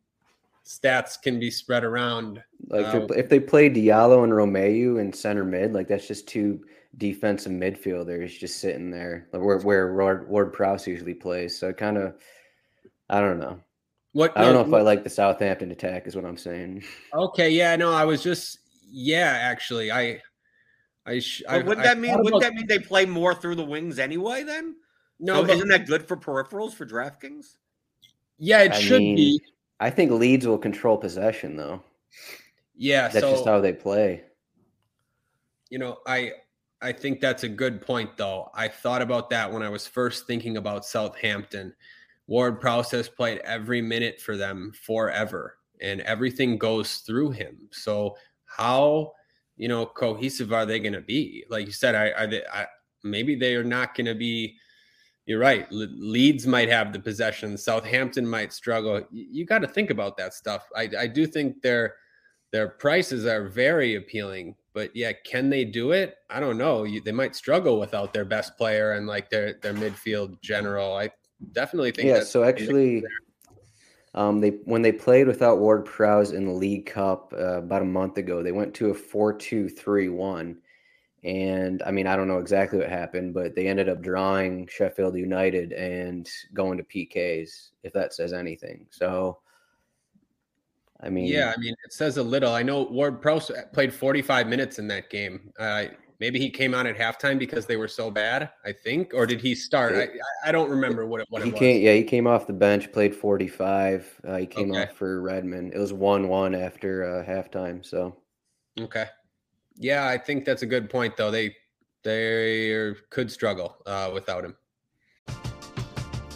[0.69, 2.43] stats can be spread around.
[2.67, 6.63] Like uh, if they play Diallo and Romeu in center mid, like that's just two
[6.97, 11.57] defensive midfielders just sitting there, where where Ward, Ward Prowse usually plays.
[11.57, 12.15] So kind of,
[13.09, 13.59] I don't know.
[14.13, 16.83] What I don't know if what, I like the Southampton attack, is what I'm saying.
[17.13, 18.59] Okay, yeah, no, I was just
[18.91, 20.21] yeah, actually, I,
[21.05, 22.15] I, sh- I would that mean?
[22.23, 24.43] Would that mean they play more through the wings anyway?
[24.43, 24.75] Then
[25.19, 27.57] no, so but, isn't that good for peripherals for DraftKings?
[28.37, 29.41] Yeah, it I should mean, be.
[29.79, 31.81] I think Leeds will control possession though.
[32.75, 34.23] Yeah, that's so, just how they play.
[35.69, 36.33] You know, I
[36.81, 38.49] I think that's a good point though.
[38.53, 41.73] I thought about that when I was first thinking about Southampton
[42.29, 47.57] Ward Prowse has played every minute for them forever, and everything goes through him.
[47.71, 48.15] So
[48.45, 49.13] how
[49.57, 51.43] you know cohesive are they going to be?
[51.49, 52.67] Like you said, I, I, I
[53.03, 54.55] maybe they are not going to be.
[55.29, 55.71] You're right.
[55.71, 57.55] Le- Leeds might have the possession.
[57.55, 59.05] Southampton might struggle.
[59.11, 60.67] You, you got to think about that stuff.
[60.75, 61.97] I, I do think their
[62.51, 66.15] their prices are very appealing, but yeah, can they do it?
[66.31, 66.83] I don't know.
[66.83, 70.97] You, they might struggle without their best player and like their their midfield general.
[70.97, 71.11] I
[71.51, 72.07] definitely think.
[72.07, 72.23] Yeah.
[72.23, 73.03] So actually,
[74.15, 77.85] um, they when they played without Ward Prowse in the League Cup uh, about a
[77.85, 80.57] month ago, they went to a four-two-three-one,
[81.23, 85.15] and I mean I don't know exactly what happened, but they ended up drawing Sheffield
[85.15, 87.69] United and going to PKs.
[87.83, 89.39] If that says anything, so.
[91.01, 92.51] I mean, yeah, I mean, it says a little.
[92.51, 95.53] I know Ward Prowse played 45 minutes in that game.
[95.57, 95.85] Uh,
[96.19, 98.49] maybe he came on at halftime because they were so bad.
[98.65, 99.95] I think, or did he start?
[99.95, 100.09] I,
[100.47, 101.81] I don't remember what it, what he it came.
[101.81, 104.07] Yeah, he came off the bench, played forty five.
[104.27, 104.83] Uh, he came okay.
[104.83, 105.73] off for Redmond.
[105.73, 107.85] It was one one after uh, halftime.
[107.85, 108.17] So,
[108.79, 109.05] okay,
[109.79, 111.31] yeah, I think that's a good point though.
[111.31, 111.55] They
[112.03, 114.55] they could struggle uh, without him.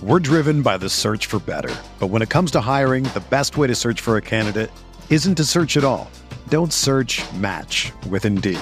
[0.01, 3.56] We're driven by the search for better, but when it comes to hiring, the best
[3.56, 4.69] way to search for a candidate
[5.10, 6.10] isn't to search at all.
[6.49, 7.21] Don't search.
[7.36, 8.60] Match with Indeed.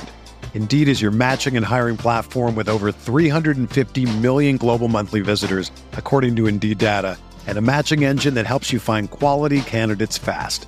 [0.53, 6.35] Indeed is your matching and hiring platform with over 350 million global monthly visitors, according
[6.35, 7.17] to Indeed data,
[7.47, 10.67] and a matching engine that helps you find quality candidates fast.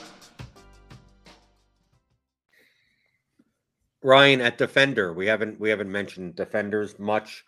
[4.03, 5.13] Ryan at defender.
[5.13, 7.45] We haven't we haven't mentioned defenders much.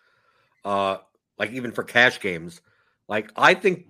[0.64, 0.98] Uh
[1.38, 2.60] like even for cash games.
[3.08, 3.86] Like I think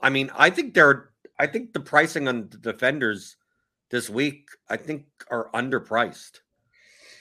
[0.00, 3.36] I mean I think they're I think the pricing on the defenders
[3.90, 6.40] this week I think are underpriced.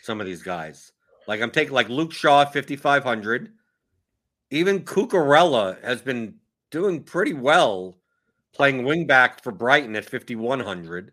[0.04, 0.92] Some of these guys.
[1.28, 3.54] Like I'm taking like Luke Shaw 5500.
[4.52, 6.36] Even Cucurella has been
[6.70, 7.98] doing pretty well
[8.54, 11.12] playing wingback for Brighton at 5100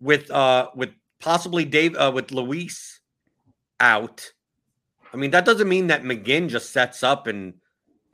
[0.00, 0.90] with uh with
[1.20, 3.00] possibly Dave uh, with Luiz
[3.80, 4.32] out.
[5.12, 7.54] I mean, that doesn't mean that McGinn just sets up and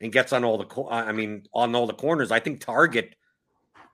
[0.00, 0.84] and gets on all the.
[0.90, 2.30] I mean, on all the corners.
[2.30, 3.12] I think Targett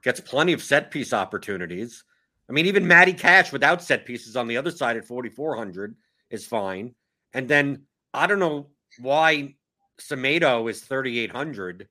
[0.03, 2.05] gets plenty of set piece opportunities.
[2.49, 5.97] I mean, even Matty Cash without set pieces on the other side at 4,400
[6.31, 6.95] is fine.
[7.35, 7.83] And then
[8.15, 8.69] I don't know
[9.01, 9.57] why
[10.01, 11.89] Semedo is 3,800,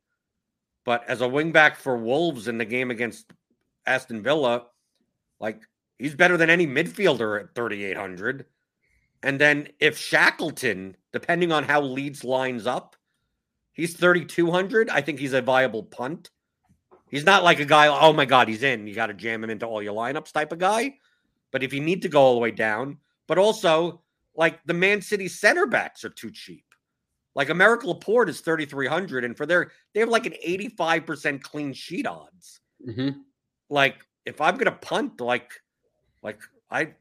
[0.85, 3.31] but as a wingback for Wolves in the game against
[3.85, 4.65] Aston Villa,
[5.39, 5.61] like
[5.99, 8.45] he's better than any midfielder at 3,800.
[9.25, 12.95] And then if Shackleton, depending on how Leeds lines up,
[13.73, 16.29] he's 3,200, I think he's a viable punt.
[17.09, 18.85] He's not like a guy, oh my God, he's in.
[18.85, 20.93] You got to jam him into all your lineups type of guy.
[21.51, 24.03] But if you need to go all the way down, but also
[24.35, 26.65] like the Man City center backs are too cheap.
[27.33, 32.05] Like Aymeric Laporte is 3,300, and for their, they have like an 85% clean sheet
[32.05, 32.61] odds.
[32.87, 33.17] Mm-hmm.
[33.71, 35.51] Like if I'm going to punt, like,
[36.21, 36.93] like I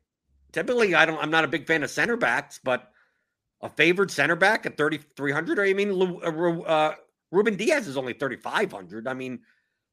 [0.54, 2.90] typically, I don't, I'm not a big fan of center backs, but
[3.60, 6.94] a favored center back at 3,300, or I mean, uh, uh,
[7.30, 9.08] Ruben Dias is only 3,500.
[9.08, 9.40] I mean,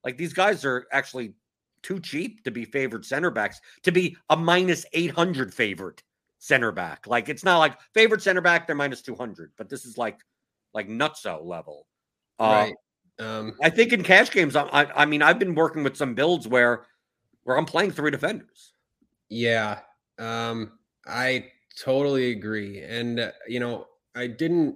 [0.04, 1.34] like these guys are actually
[1.82, 6.04] too cheap to be favored center backs to be a minus 800 favorite
[6.38, 7.08] center back.
[7.08, 10.20] Like it's not like favorite center back, they're minus 200, but this is like
[10.74, 11.88] like nutso level.
[12.40, 12.74] Uh, right.
[13.20, 16.14] Um, I think in cash games, I, I, I mean, I've been working with some
[16.14, 16.86] builds where
[17.44, 18.74] where I'm playing three defenders.
[19.30, 19.80] Yeah,
[20.22, 20.74] um,
[21.08, 24.76] I totally agree, and uh, you know, I didn't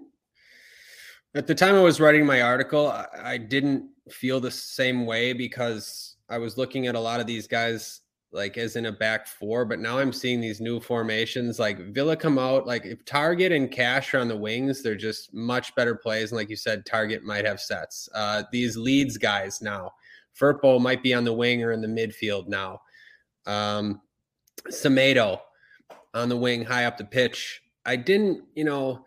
[1.36, 2.88] at the time I was writing my article.
[2.88, 7.28] I, I didn't feel the same way because I was looking at a lot of
[7.28, 11.58] these guys like as in a back four, but now I'm seeing these new formations
[11.58, 12.68] like Villa come out.
[12.68, 16.32] Like if Targett and Cash are on the wings, they're just much better plays.
[16.32, 18.10] And like you said, Targett might have sets.
[18.14, 19.92] Uh, these Leeds guys now,
[20.40, 22.82] Firpo might be on the wing or in the midfield now.
[23.46, 24.02] Um,
[24.70, 25.40] Semedo
[26.14, 27.62] on the wing, high up the pitch.
[27.86, 29.06] I didn't, you know,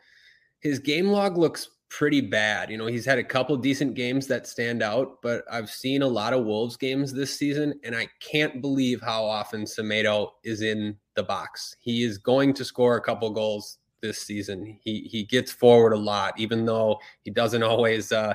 [0.60, 2.70] his game log looks pretty bad.
[2.70, 6.06] You know, he's had a couple decent games that stand out, but I've seen a
[6.06, 10.96] lot of Wolves games this season, and I can't believe how often Semedo is in
[11.14, 11.76] the box.
[11.80, 14.78] He is going to score a couple goals this season.
[14.82, 18.34] He he gets forward a lot, even though he doesn't always uh,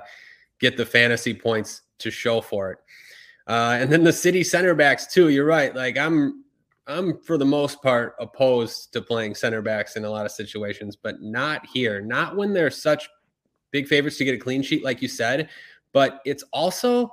[0.59, 2.79] get the fantasy points to show for it.
[3.47, 5.29] Uh, and then the city center backs too.
[5.29, 5.75] You're right.
[5.75, 6.42] Like I'm
[6.87, 10.95] I'm for the most part opposed to playing center backs in a lot of situations,
[10.95, 12.01] but not here.
[12.01, 13.07] Not when they're such
[13.71, 15.49] big favorites to get a clean sheet, like you said.
[15.93, 17.11] But it's also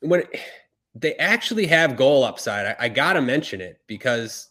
[0.00, 0.40] when it,
[0.94, 2.66] they actually have goal upside.
[2.66, 4.48] I, I got to mention it because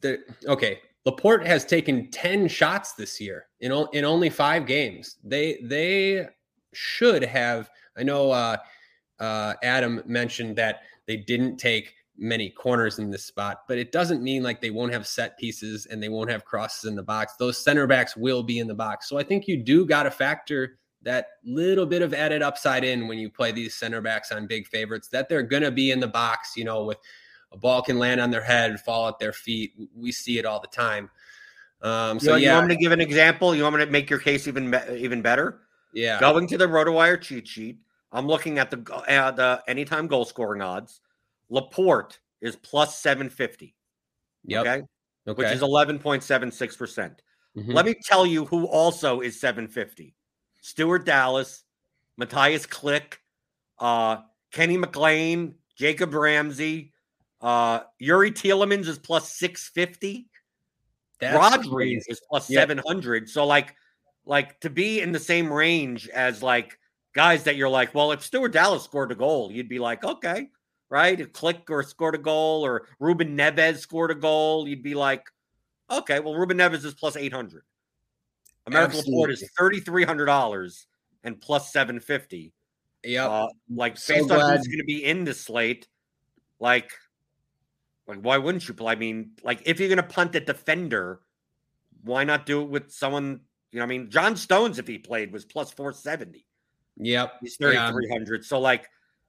[0.00, 0.80] the okay.
[1.04, 5.18] Laporte has taken 10 shots this year in, in only five games.
[5.22, 6.26] They they
[6.72, 7.70] should have.
[7.96, 8.56] I know uh,
[9.20, 14.22] uh, Adam mentioned that they didn't take many corners in this spot, but it doesn't
[14.22, 17.34] mean like they won't have set pieces and they won't have crosses in the box.
[17.38, 19.08] Those center backs will be in the box.
[19.08, 23.06] So I think you do got to factor that little bit of added upside in
[23.06, 26.00] when you play these center backs on big favorites that they're going to be in
[26.00, 26.98] the box, you know, with
[27.52, 29.72] a ball can land on their head, fall at their feet.
[29.94, 31.10] We see it all the time.
[31.82, 33.54] Um, so you, yeah, you want me to give an example?
[33.54, 35.60] You want me to make your case even even better?
[35.92, 36.18] Yeah.
[36.18, 37.78] Going to the RotoWire cheat sheet,
[38.12, 41.00] I'm looking at the uh, the anytime goal scoring odds.
[41.48, 43.74] Laporte is plus 750.
[44.44, 44.60] Yep.
[44.60, 44.82] Okay.
[45.28, 45.42] Okay.
[45.42, 46.78] Which is 11.76%.
[46.78, 47.22] percent
[47.56, 47.72] Mhm.
[47.72, 50.14] Let me tell you who also is 750.
[50.60, 51.64] Stuart Dallas,
[52.18, 53.14] Matthias Klich,
[53.78, 54.18] uh,
[54.52, 56.92] Kenny McLean, Jacob Ramsey,
[57.40, 60.28] uh, Youri Tielemans is plus 650.
[61.18, 62.04] That's Rodri crazy.
[62.08, 62.60] is plus Yep.
[62.68, 63.30] 700.
[63.30, 63.74] So like
[64.26, 66.78] like to be in the same range as like
[67.14, 70.50] guys that you're like, well, if Stuart Dallas scored a goal, you'd be like, okay,
[70.90, 71.18] right?
[71.18, 75.24] If Klich or scored a goal or Ruben Neves scored a goal, you'd be like,
[75.90, 77.64] okay, well, Ruben Neves is plus 800.
[78.68, 80.86] Aymeric Laporte is $3,300
[81.24, 82.52] and plus 750.
[83.04, 83.28] Yeah.
[83.28, 85.86] Uh, like So based on who's going to be in this slate,
[86.58, 86.90] like,
[88.08, 88.92] like why wouldn't you play?
[88.92, 91.20] I mean, like if you're going to punt a defender,
[92.02, 93.40] why not do it with someone?
[93.72, 96.46] You know, I mean, John Stones, if he played, was plus 470.
[96.98, 97.34] yep.
[97.42, 97.90] He's Yeah.
[97.90, 98.44] 3,300.
[98.44, 98.88] So like,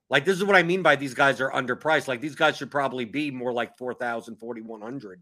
[0.10, 2.08] like this is what I mean by these guys are underpriced.
[2.08, 5.22] Like these guys should probably be more like 4,000, 4,100.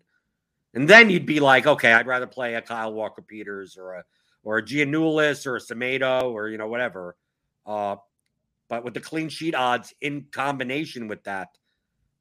[0.75, 4.03] And then you'd be like, okay, I'd rather play a Kyle Walker Peters or a
[4.43, 7.15] or a Giannoulis or a Semedo or you know whatever.
[7.65, 7.95] Uh,
[8.67, 11.57] but with the clean sheet odds in combination with that,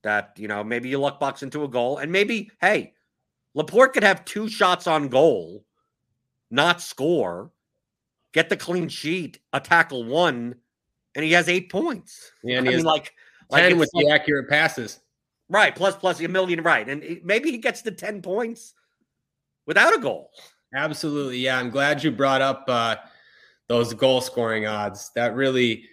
[0.03, 2.95] that you know maybe you luck box into a goal and maybe hey,
[3.55, 5.65] Laporte could have two shots on goal,
[6.51, 7.51] not score,
[8.33, 10.55] get the clean sheet, a tackle one,
[11.15, 12.33] and he has eight points.
[12.43, 13.13] Yeah, and I mean, like,
[13.51, 15.01] like 10 it's with like- the accurate passes.
[15.49, 18.75] right plus plus a million right, and maybe he gets the ten points
[19.67, 20.31] without a goal.
[20.75, 21.39] Absolutely.
[21.39, 21.59] Yeah.
[21.59, 22.97] I'm glad you brought up uh,
[23.69, 25.13] those goal scoring odds.
[25.15, 25.85] That really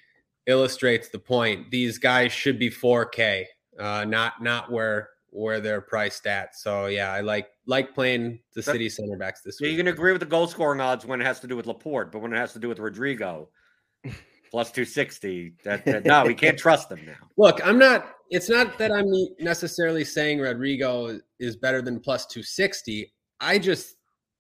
[0.48, 1.70] illustrates the point.
[1.70, 3.46] These guys should be 4K.
[3.80, 6.56] uh, not not where where they're priced at.
[6.56, 9.78] So yeah, I like like playing the city center backs this Yeah, week.
[9.78, 12.12] you can agree with the goal scoring odds when it has to do with Laporte,
[12.12, 13.50] but when it has to do with Rodrigo,
[14.52, 17.14] plus 260, that, that no, we can't trust them now.
[17.38, 18.16] Look, I'm not.
[18.30, 23.12] It's not that I'm necessarily saying Rodrigo is better than plus 260.
[23.42, 23.96] I just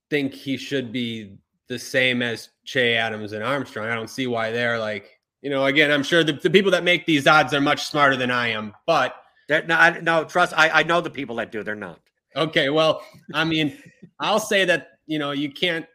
[0.09, 1.35] think he should be
[1.67, 3.87] the same as Che Adams and Armstrong.
[3.87, 6.83] I don't see why they're like, you know, again, I'm sure the, the people that
[6.83, 8.73] make these odds are much smarter than I am.
[8.85, 9.15] But
[9.49, 10.53] That no, I, no, trust.
[10.55, 11.63] I, I know the people that do.
[11.63, 11.99] They're not.
[12.35, 13.01] okay, well,
[13.33, 13.77] I mean,
[14.19, 15.85] I'll say that, you know, you can't.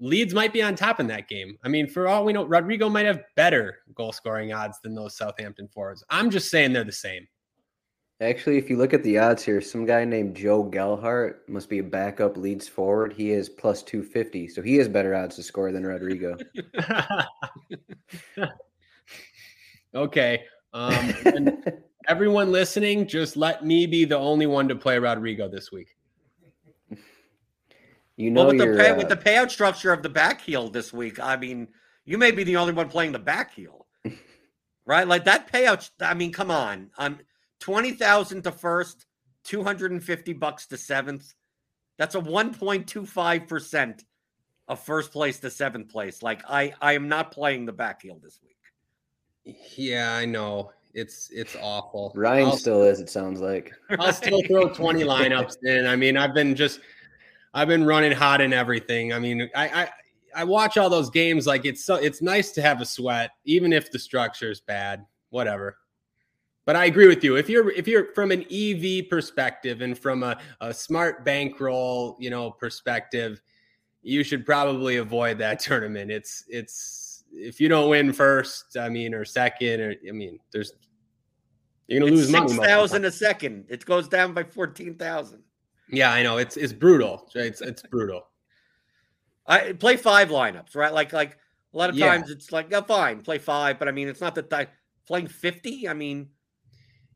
[0.00, 1.58] Leeds might be on top in that game.
[1.64, 5.16] I mean, for all we know, Rodrigo might have better goal scoring odds than those
[5.16, 6.04] Southampton forwards.
[6.10, 7.26] I'm just saying they're the same.
[8.20, 11.78] Actually, if you look at the odds here, some guy named Joe Gelhardt must be
[11.78, 13.12] a backup Leeds forward.
[13.12, 14.48] He is plus 250.
[14.48, 16.36] So he has better odds to score than Rodrigo.
[19.94, 20.42] okay.
[20.72, 21.14] Um,
[22.08, 25.94] everyone listening, just let me be the only one to play Rodrigo this week.
[28.18, 30.68] You know Well, with the pay, uh, with the payout structure of the back heel
[30.68, 31.68] this week, I mean,
[32.04, 33.86] you may be the only one playing the back heel,
[34.84, 35.06] right?
[35.06, 35.88] Like that payout.
[36.00, 36.90] I mean, come on.
[36.98, 37.20] Um,
[37.60, 39.06] twenty thousand to first,
[39.44, 41.32] two hundred and fifty bucks to seventh.
[41.96, 44.04] That's a one point two five percent
[44.66, 46.20] of first place to seventh place.
[46.20, 49.56] Like I, I am not playing the back heel this week.
[49.76, 50.72] Yeah, I know.
[50.92, 52.10] It's it's awful.
[52.16, 53.72] Ryan I'll, still is, it sounds like.
[54.00, 55.86] I'll still throw 20 lineups in.
[55.86, 56.80] I mean, I've been just
[57.54, 59.12] I've been running hot in everything.
[59.12, 59.90] I mean, I I,
[60.34, 63.72] I watch all those games like it's so it's nice to have a sweat, even
[63.72, 65.04] if the structure is bad.
[65.30, 65.78] Whatever.
[66.64, 67.36] But I agree with you.
[67.36, 72.28] If you're if you're from an EV perspective and from a, a smart bankroll, you
[72.28, 73.40] know, perspective,
[74.02, 76.10] you should probably avoid that tournament.
[76.10, 80.72] It's it's if you don't win first, I mean, or second, or I mean, there's
[81.86, 82.48] you're gonna It's lose money.
[82.48, 83.64] six most of the thousand a second.
[83.70, 85.42] It goes down by fourteen thousand.
[85.90, 86.36] Yeah, I know.
[86.38, 87.28] It's it's brutal.
[87.34, 88.28] It's it's brutal.
[89.46, 90.92] I play five lineups, right?
[90.92, 91.38] Like like
[91.72, 92.08] a lot of Yeah.
[92.08, 94.66] times it's like, yeah, fine, play five, but I mean, it's not that I
[95.06, 95.88] playing fifty.
[95.88, 96.28] I mean,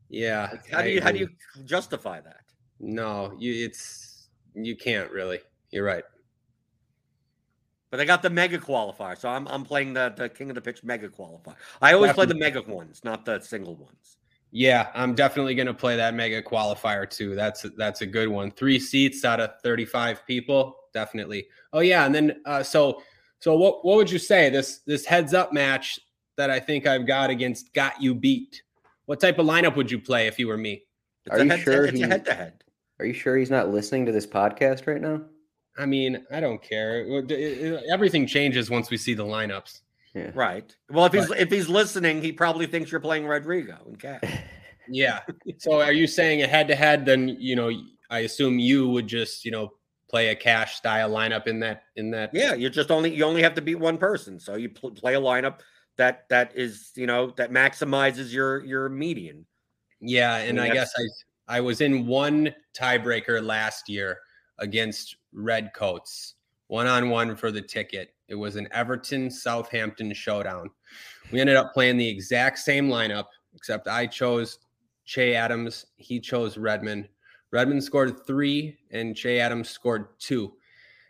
[0.09, 0.49] Yeah.
[0.51, 1.29] like, how I do you how do you
[1.65, 2.41] justify that?
[2.79, 5.39] No, you it's you can't really.
[5.71, 6.03] You're right.
[7.91, 10.61] But I got the mega qualifier, so I'm I'm playing the the king of the
[10.61, 11.55] pitch mega qualifier.
[11.81, 14.17] I always play the mega ones, not the single ones.
[14.55, 17.33] Yeah, I'm definitely going to play that mega qualifier too.
[17.33, 18.51] That's that's a good one.
[18.51, 21.47] Three seats out of 35 people, definitely.
[21.73, 23.01] Oh yeah, and then uh, so
[23.39, 25.99] so what what would you say this this heads up match
[26.37, 28.61] that I think I've got against Got You Beat?
[29.05, 30.83] What type of lineup would you play if you were me?
[31.25, 32.63] It's Are you sure it's he- head to head.
[32.99, 35.21] Are you sure he's not listening to this podcast right now?
[35.79, 37.03] I mean, I don't care.
[37.03, 39.81] It- it- Everything changes once we see the lineups.
[40.13, 40.31] Yeah.
[40.35, 40.75] Right.
[40.89, 44.23] Well, if he's But- if he's listening, he probably thinks you're playing Rodrigo and Cat.
[44.89, 45.21] Yeah.
[45.59, 47.05] So are you saying a head to head?
[47.05, 47.71] Then you know,
[48.09, 49.71] I assume you would just you know
[50.09, 52.31] play a cash style lineup in that in that.
[52.33, 55.15] Yeah, you're just only you only have to beat one person, so you pl- play
[55.15, 55.59] a lineup
[55.95, 59.45] that that is you know that maximizes your your median.
[60.01, 60.91] Yeah, and mean, I guess
[61.47, 64.19] I I was in one tiebreaker last year
[64.59, 66.32] against Redcoats,
[66.73, 68.15] one on one for the ticket.
[68.27, 70.71] It was an Everton Southampton showdown.
[71.31, 74.57] We ended up playing the exact same lineup, except I chose
[75.05, 75.85] Che Adams.
[75.97, 77.09] He chose Redmond.
[77.51, 80.53] Redmond scored three, and Che Adams scored two,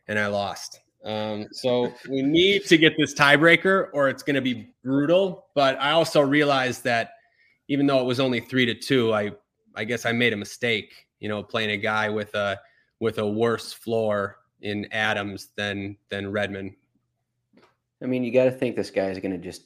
[0.10, 0.82] and I lost.
[1.06, 5.46] Um, so we need to get this tiebreaker, or it's going to be brutal.
[5.56, 7.12] But I also realized that
[7.70, 9.32] even though it was only three to two, I
[9.76, 11.08] I guess I made a mistake.
[11.22, 12.60] You know, playing a guy with a
[13.00, 16.74] with a worse floor in Adams than than Redmond.
[18.02, 19.64] I mean, you got to think this guy's going to just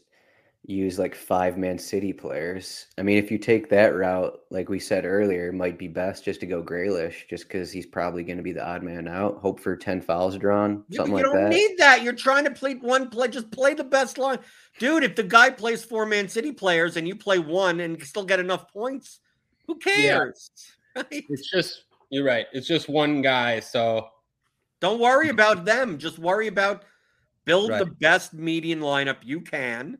[0.64, 2.88] use like five man city players.
[2.98, 6.26] I mean, if you take that route, like we said earlier, it might be best
[6.26, 9.38] just to go Grealish, just because he's probably going to be the odd man out.
[9.38, 12.04] Hope for 10 fouls drawn, Yeah, something but you like don't need that.
[12.04, 13.30] You're trying to play one play.
[13.30, 14.40] Just play the best line,
[14.78, 15.04] dude.
[15.04, 18.40] If the guy plays four man city players and you play one and still get
[18.40, 19.20] enough points,
[19.68, 20.52] who cares?
[20.96, 21.06] Right?
[21.30, 22.48] It's just you're right.
[22.54, 23.60] It's just one guy.
[23.60, 24.10] So
[24.80, 25.98] Don't worry about them.
[25.98, 26.84] Just worry about
[27.46, 29.98] build the best median lineup you can,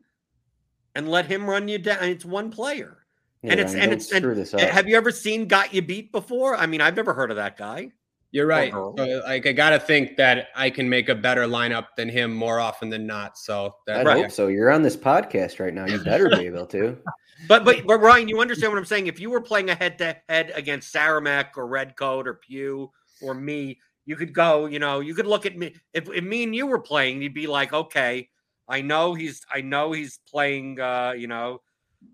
[0.94, 2.04] and let him run you down.
[2.04, 2.98] It's one player.
[3.42, 4.60] Yeah, and it's- and it's- and- this up.
[4.60, 6.56] Have you ever seen Got You Beat before?
[6.56, 7.92] I mean, I've never heard of that guy.
[8.30, 8.74] you're right.
[8.74, 8.92] Uh-huh.
[8.98, 12.60] So, like I gotta think that I can make a better lineup than him more
[12.60, 13.38] often than not.
[13.38, 14.22] So that I Right.
[14.24, 14.48] hope so.
[14.48, 15.86] You're on this podcast right now.
[15.86, 16.98] You better be able to.
[17.48, 19.06] But but but Ryan, you understand what I'm saying?
[19.06, 22.90] If you were playing a head to head against Saramac or Redcoat or Pew
[23.22, 23.78] or me,
[24.08, 24.64] you could go.
[24.64, 25.74] You know, you could look at me.
[25.92, 28.30] If, if me and you were playing, you'd be like, okay,
[28.66, 30.80] I know he's I know he's playing.
[30.80, 31.60] uh, You know,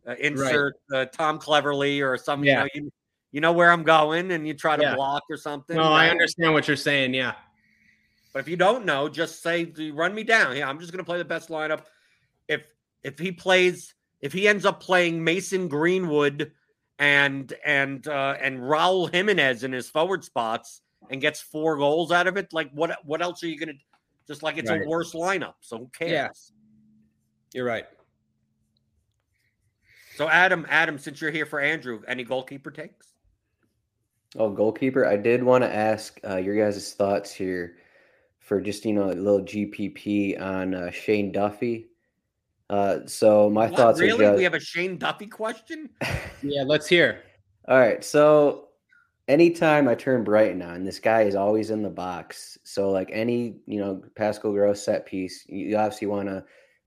[0.04, 2.42] uh, insert uh, Tom Cleverley or some.
[2.42, 2.52] Yeah.
[2.52, 2.92] You know, you,
[3.30, 4.96] you know where I'm going, and you try to yeah.
[4.96, 5.76] block or something.
[5.76, 7.14] No, I understand what you're saying.
[7.14, 7.34] Yeah,
[8.32, 10.56] but if you don't know, just say run me down.
[10.56, 11.82] Yeah, I'm just going to play the best lineup.
[12.48, 12.62] If
[13.04, 16.52] if he plays, if he ends up playing Mason Greenwood
[16.98, 22.26] and and uh, and Raul Jimenez in his forward spots and gets four goals out
[22.26, 23.78] of it, like what what else are you going to?
[24.26, 24.82] Just like it's right.
[24.82, 26.10] a worse lineup, so who cares?
[26.10, 26.28] Yeah.
[27.52, 27.86] You're right.
[30.16, 33.14] So Adam, Adam, since you're here for Andrew, any goalkeeper takes?
[34.36, 35.06] Oh, goalkeeper.
[35.06, 37.76] I did want to ask uh, your guys' thoughts here
[38.40, 41.88] for just you know a little GPP on uh, Shane Duffy.
[42.70, 44.24] Uh, so my what, thoughts really?
[44.24, 44.36] Just...
[44.36, 45.90] We have a Shane Duffy question.
[46.42, 47.22] yeah, let's hear.
[47.68, 48.68] All right, so
[49.28, 52.58] anytime I turn Brighton on, this guy is always in the box.
[52.64, 56.44] So like any you know Pascal Gross set piece, you obviously want to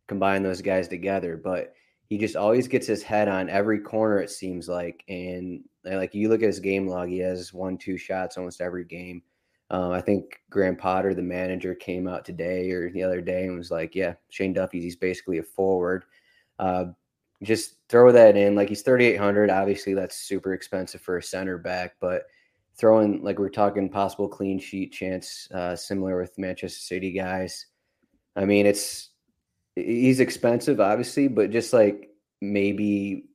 [0.07, 1.73] combine those guys together, but
[2.09, 4.19] he just always gets his head on every corner.
[4.19, 7.97] It seems like, and like you look at his game log, he has one, two
[7.97, 9.21] shots almost every game.
[9.69, 13.57] Um, I think Graham Potter, the manager, came out today or the other day and
[13.57, 16.05] was like, "Yeah, Shane Duffy's he's basically a forward."
[16.57, 16.85] Uh,
[17.43, 18.55] just throw that in.
[18.55, 19.49] Like he's 3,800.
[19.49, 22.23] Obviously, that's super expensive for a center back, but
[22.77, 27.67] throwing like we're talking possible clean sheet chance, uh, similar with Manchester City guys.
[28.35, 29.09] I mean, it's
[29.75, 32.09] he's expensive, obviously, but just like
[32.41, 33.25] maybe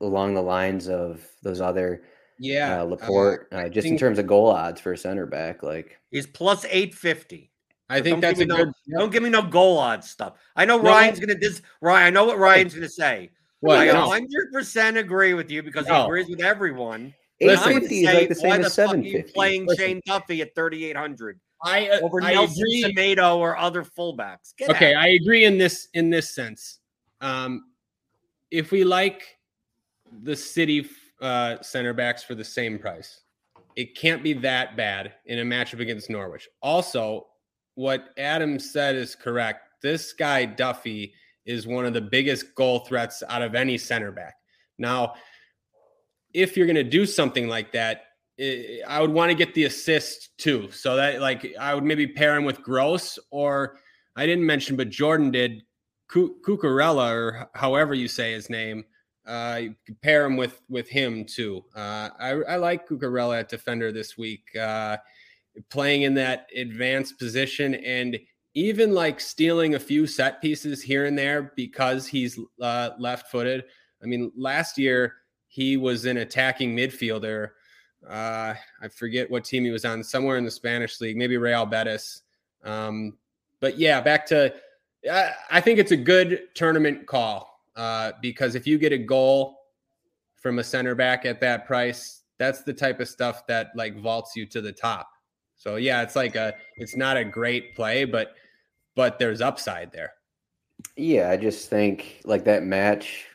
[0.00, 2.02] along the lines of those other
[2.38, 5.62] yeah uh, Laporte, uh, uh, just in terms of goal odds for a center back,
[5.62, 7.50] like he's plus eight fifty.
[7.90, 8.72] I think that's a no, good.
[8.90, 10.34] Don't give me no goal odds stuff.
[10.54, 11.62] I know no, Ryan's gonna dis.
[11.80, 13.30] Ryan, I know what Ryan's gonna say.
[13.60, 17.14] What, I 100 percent agree with you because he agrees with everyone.
[17.40, 19.32] Eight fifty is like the same as seven fifty.
[19.32, 19.84] Playing Listen.
[19.84, 21.40] Shane Duffy at thirty eight hundred.
[21.62, 22.82] I uh, over I Nelson agree.
[22.82, 24.54] Tomato or other fullbacks.
[24.56, 25.02] Get okay, out.
[25.02, 26.78] I agree in this in this sense.
[27.20, 27.64] Um,
[28.50, 29.38] if we like
[30.22, 30.88] the city
[31.20, 33.20] uh, center backs for the same price.
[33.76, 36.48] It can't be that bad in a matchup against Norwich.
[36.62, 37.26] Also,
[37.74, 39.82] what Adam said is correct.
[39.82, 41.12] This guy, Duffy,
[41.48, 44.34] is one of the biggest goal threats out of any center back.
[44.78, 45.14] Now,
[46.34, 48.02] if you're going to do something like that,
[48.86, 50.70] I would want to get the assist too.
[50.70, 53.78] So that, like, I would maybe pair him with Gross, or
[54.14, 55.62] I didn't mention, but Jordan did
[56.10, 58.84] Cucurella, or however you say his name.
[59.26, 59.62] Uh,
[60.02, 61.62] pair him with with him too.
[61.76, 64.96] Uh, I, I like Cucurella at defender this week, uh,
[65.68, 68.18] playing in that advanced position and
[68.58, 73.64] even like stealing a few set pieces here and there because he's uh, left footed.
[74.02, 75.14] I mean, last year
[75.46, 77.50] he was an attacking midfielder.
[78.04, 81.66] Uh, I forget what team he was on, somewhere in the Spanish league, maybe Real
[81.66, 82.22] Betis.
[82.64, 83.16] Um,
[83.60, 84.52] but yeah, back to
[85.08, 89.56] I, I think it's a good tournament call uh, because if you get a goal
[90.34, 94.34] from a center back at that price, that's the type of stuff that like vaults
[94.34, 95.08] you to the top.
[95.54, 98.34] So yeah, it's like a it's not a great play, but
[98.98, 100.14] but there's upside there.
[100.96, 103.26] Yeah, I just think like that match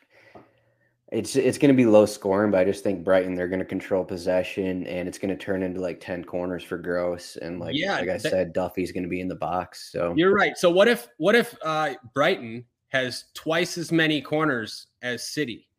[1.09, 3.65] it's it's going to be low scoring, but I just think Brighton they're going to
[3.65, 7.77] control possession and it's going to turn into like 10 corners for Gross and like
[7.77, 9.89] yeah, like I that, said Duffy's going to be in the box.
[9.89, 10.57] So You're right.
[10.57, 15.69] So what if what if uh Brighton has twice as many corners as City.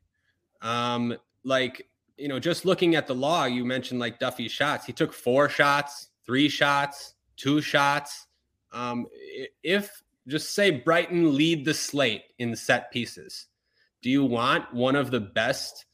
[0.62, 1.14] Um,
[1.44, 4.86] like, you know, just looking at the law, you mentioned like Duffy's shots.
[4.86, 8.28] He took four shots, three shots, two shots.
[8.74, 9.06] Um,
[9.62, 13.46] if just say Brighton lead the slate in set pieces,
[14.02, 15.86] do you want one of the best,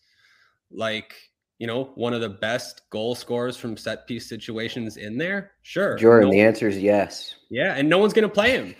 [0.70, 1.14] like,
[1.58, 5.52] you know, one of the best goal scorers from set piece situations in there?
[5.62, 5.96] Sure.
[5.96, 7.34] Jordan, no, the answer is yes.
[7.50, 7.74] Yeah.
[7.74, 8.74] And no one's going to play him.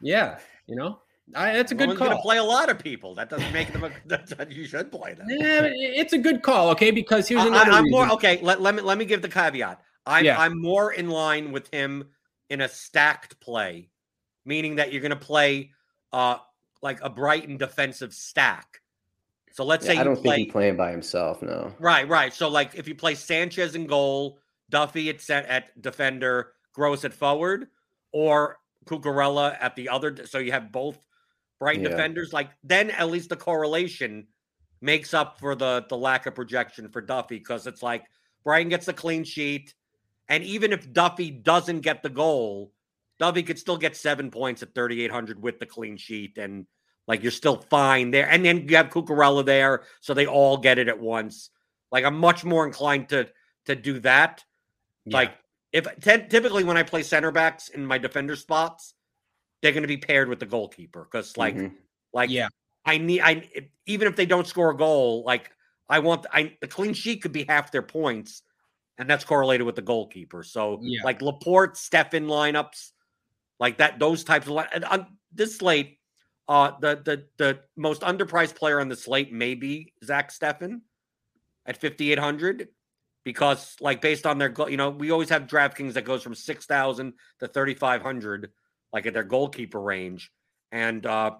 [0.00, 0.38] Yeah.
[0.66, 1.00] You know,
[1.34, 2.08] I, that's a good call.
[2.08, 3.14] Going to play a lot of people.
[3.14, 3.84] That doesn't make them.
[3.84, 5.26] A, that you should play them.
[5.28, 6.70] Yeah, it's a good call.
[6.70, 7.72] Okay, because here's another.
[7.72, 8.38] I, am more okay.
[8.42, 9.82] Let, let me let me give the caveat.
[10.06, 10.40] I'm yeah.
[10.40, 12.04] I'm more in line with him
[12.50, 13.88] in a stacked play,
[14.44, 15.70] meaning that you're going to play
[16.12, 16.36] uh
[16.82, 18.80] like a Brighton defensive stack.
[19.52, 21.42] So let's yeah, say I don't play, think he's playing by himself.
[21.42, 21.72] No.
[21.78, 22.32] Right, right.
[22.32, 24.38] So like if you play Sanchez in goal,
[24.70, 27.68] Duffy at set at defender, Gross at forward,
[28.12, 30.26] or Cucurella at the other.
[30.26, 30.98] So you have both
[31.58, 31.90] Brighton yeah.
[31.90, 34.26] defenders, like then at least the correlation
[34.80, 38.04] makes up for the the lack of projection for Duffy because it's like
[38.44, 39.74] Brighton gets a clean sheet,
[40.30, 42.72] and even if Duffy doesn't get the goal,
[43.18, 46.66] Duffy could still get seven points at 3,800 with the clean sheet, and
[47.06, 48.30] like you're still fine there.
[48.30, 51.50] And then you have Cucurella there, so they all get it at once.
[51.90, 53.28] Like I'm much more inclined to
[53.66, 54.44] to do that.
[55.04, 55.16] Yeah.
[55.16, 55.32] Like
[55.72, 58.94] if t- typically when I play center backs in my defender spots,
[59.60, 61.74] they're going to be paired with the goalkeeper because like mm-hmm.
[62.12, 62.48] like yeah
[62.84, 63.48] I need I
[63.86, 65.50] even if they don't score a goal, like
[65.88, 68.42] I want I the clean sheet could be half their points,
[69.00, 70.42] and that's correlated with the goalkeeper.
[70.42, 71.02] So Yeah.
[71.02, 72.92] like Laporte, Steffen lineups,
[73.58, 75.98] like that, those types of li- and on this slate,
[76.48, 80.82] uh, the the the most underpriced player on the slate may be Zack Steffen
[81.66, 82.68] at fifty eight hundred.
[83.22, 86.34] Because, like, based on their, go- you know, we always have DraftKings that goes from
[86.34, 88.50] six thousand to thirty five hundred,
[88.92, 90.30] like at their goalkeeper range,
[90.72, 91.32] and uh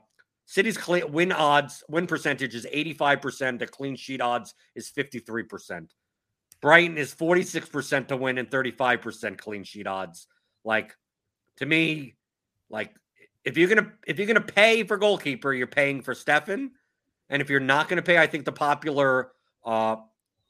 [0.46, 3.60] City's clean win odds, win percentage is 85%.
[3.60, 5.88] The clean sheet odds is 53%.
[6.60, 10.26] Brighton is 46% to win and 35% clean sheet odds.
[10.64, 10.94] Like
[11.56, 12.16] to me,
[12.68, 12.94] like
[13.44, 16.68] if you're gonna if you're gonna pay for goalkeeper, you're paying for Steffen.
[17.30, 19.32] And if you're not gonna pay, I think the popular
[19.64, 19.96] uh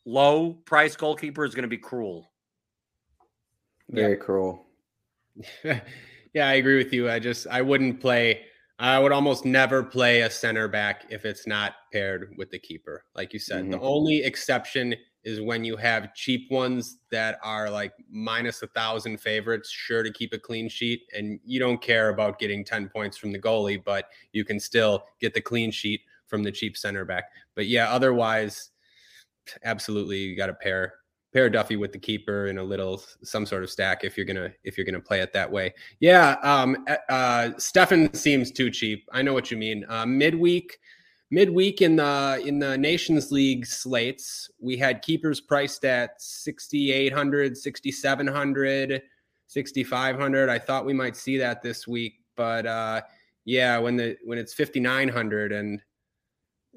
[0.04, 2.24] low price goalkeeper is gonna be Krul.
[3.88, 4.66] Very cruel.
[5.64, 7.08] yeah, I agree with you.
[7.08, 8.42] I just I wouldn't play.
[8.80, 13.04] I would almost never play a center back if it's not paired with the keeper.
[13.14, 13.82] Like you said, the Mhm.
[13.82, 14.94] only exception
[15.24, 20.12] is when you have cheap ones that are like minus a thousand favorites, sure to
[20.12, 23.82] keep a clean sheet, and you don't care about getting ten points from the goalie,
[23.84, 27.24] but you can still get the clean sheet from the cheap center back.
[27.54, 28.70] But yeah, otherwise,
[29.64, 30.94] absolutely, you got to pair
[31.32, 34.50] pair Duffy with the keeper in a little some sort of stack if you're gonna
[34.64, 35.72] if you're gonna play it that way.
[36.00, 39.08] Yeah, um, uh, Steffen seems too cheap.
[39.12, 39.84] I know what you mean.
[39.88, 40.78] Uh, midweek,
[41.30, 49.02] midweek in the in the Nations League slates, we had keepers priced at 6,800, 6,700,
[49.46, 50.48] 6,500.
[50.48, 53.02] I thought we might see that this week, but uh,
[53.44, 55.82] yeah, when the when it's 5,900 and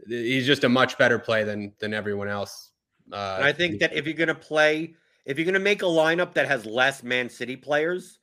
[0.08, 2.72] he's just a much better play than than everyone else.
[3.12, 4.96] Uh, I think that if you're going to play,
[5.26, 8.20] if you're going to make a lineup that has less Man City players,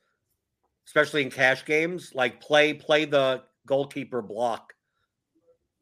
[0.87, 4.73] especially in cash games, like play play the goalkeeper block.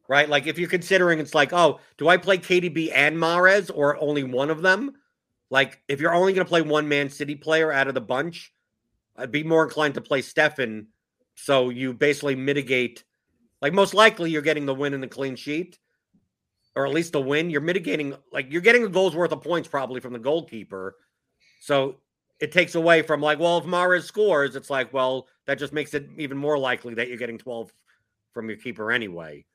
[0.10, 0.28] Right?
[0.28, 4.24] Like if you're considering it's like, oh, do I play KDB and Mahrez or only
[4.24, 4.94] one of them?
[5.50, 8.52] Like if you're only going to play one Man City player out of the bunch,
[9.16, 10.88] I'd be more inclined to play Steffen
[11.36, 13.06] so you basically mitigate
[13.62, 15.80] like most likely you're getting the win and the clean sheet
[16.76, 19.68] or at least a win, you're mitigating like you're getting a goal's worth of points
[19.68, 20.96] probably from the goalkeeper.
[21.62, 21.98] So
[22.40, 25.94] it takes away from like, well, if Mahrez scores, it's like, well, that just makes
[25.94, 27.74] it even more likely that you're getting 12
[28.34, 29.46] from your keeper anyway.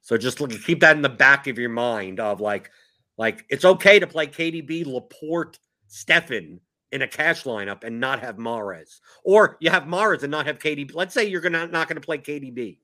[0.00, 2.70] So just look, keep that in the back of your mind of like,
[3.18, 6.60] like it's okay to play KDB, Laporte, Steffen
[6.92, 10.58] in a cash lineup and not have Mahrez, or you have Mahrez and not have
[10.58, 10.94] KDB.
[10.94, 12.78] Let's say you're gonna not to play KDB.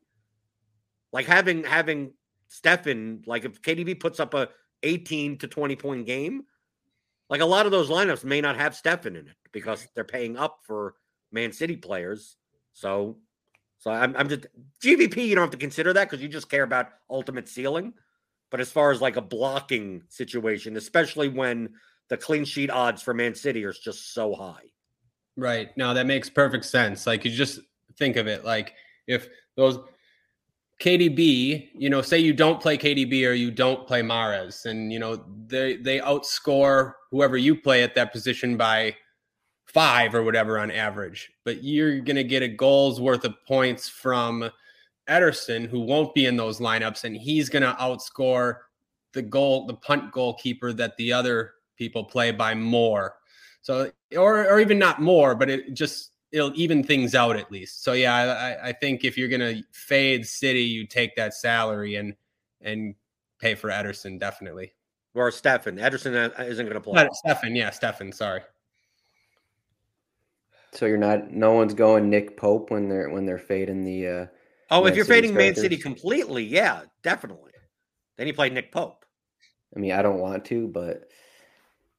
[1.12, 2.12] Like having having
[2.50, 4.48] Steffen, like if KDB puts up a
[4.82, 6.44] 18 to 20 point game,
[7.28, 10.36] like a lot of those lineups may not have Steffen in it because they're paying
[10.36, 10.94] up for
[11.32, 12.36] Man City players.
[12.72, 13.18] So,
[13.86, 14.46] so I'm, I'm just
[14.82, 15.28] GPP.
[15.28, 17.94] You don't have to consider that because you just care about ultimate ceiling.
[18.50, 21.70] But as far as like a blocking situation, especially when
[22.08, 24.64] the clean sheet odds for Man City are just so high.
[25.36, 25.68] Right.
[25.76, 27.06] No, that makes perfect sense.
[27.06, 27.60] Like you just
[27.96, 28.74] think of it like
[29.06, 29.78] if those
[30.82, 34.98] KDB, you know, say you don't play KDB or you don't play Mahrez, and you
[34.98, 38.96] know they they outscore whoever you play at that position by
[39.76, 44.50] five or whatever on average, but you're gonna get a goal's worth of points from
[45.06, 48.60] Ederson, who won't be in those lineups, and he's gonna outscore
[49.12, 53.16] the goal, the punt goalkeeper that the other people play by more.
[53.60, 57.84] So, or or even not more, but it just it'll even things out at least.
[57.84, 58.14] So yeah,
[58.62, 62.14] I, I think if you're gonna fade City, you take that salary and
[62.62, 62.94] and
[63.38, 64.72] pay for Ederson definitely.
[65.14, 65.78] Or Steffen.
[65.78, 67.02] Ederson uh, isn't going to play.
[67.02, 68.12] Not Steffen, yeah, Steffen.
[68.12, 68.42] Sorry.
[70.72, 71.30] So you're not.
[71.30, 74.08] No one's going Nick Pope when they're when they're fading the.
[74.08, 74.26] uh
[74.70, 77.52] Oh, if you're fading Man City completely, yeah, definitely.
[78.18, 79.04] Then you play Nick Pope.
[79.76, 81.08] I mean, I don't want to, but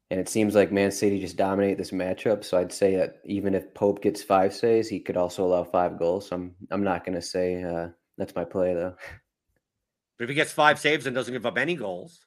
[0.10, 2.44] and it seems like Man City just dominate this matchup.
[2.44, 5.98] So I'd say that even if Pope gets five saves, he could also allow five
[5.98, 6.28] goals.
[6.28, 8.96] So I'm I'm not going to say uh, that's my play though.
[10.18, 12.26] But if he gets five saves and doesn't give up any goals,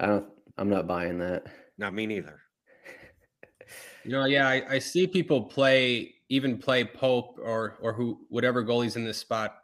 [0.00, 0.26] I don't.
[0.58, 1.46] I'm not buying that.
[1.78, 2.40] not me neither.
[4.06, 8.64] You know, yeah, I, I see people play even play Pope or or who whatever
[8.64, 9.58] goalies in this spot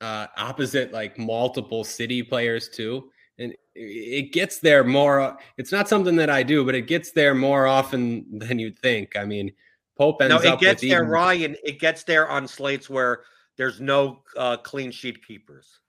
[0.00, 3.10] uh opposite like multiple city players too.
[3.38, 7.34] And it gets there more it's not something that I do, but it gets there
[7.34, 9.16] more often than you'd think.
[9.16, 9.52] I mean,
[9.96, 11.56] Pope ends No, it gets there, even- Ryan.
[11.64, 13.24] It gets there on slates where
[13.56, 15.80] there's no uh, clean sheet keepers.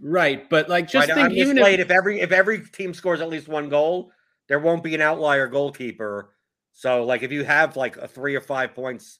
[0.00, 1.28] right, but like just right?
[1.28, 4.12] think even if, if every if every team scores at least one goal,
[4.46, 6.30] there won't be an outlier goalkeeper.
[6.78, 9.18] So, like, if you have like a three or five points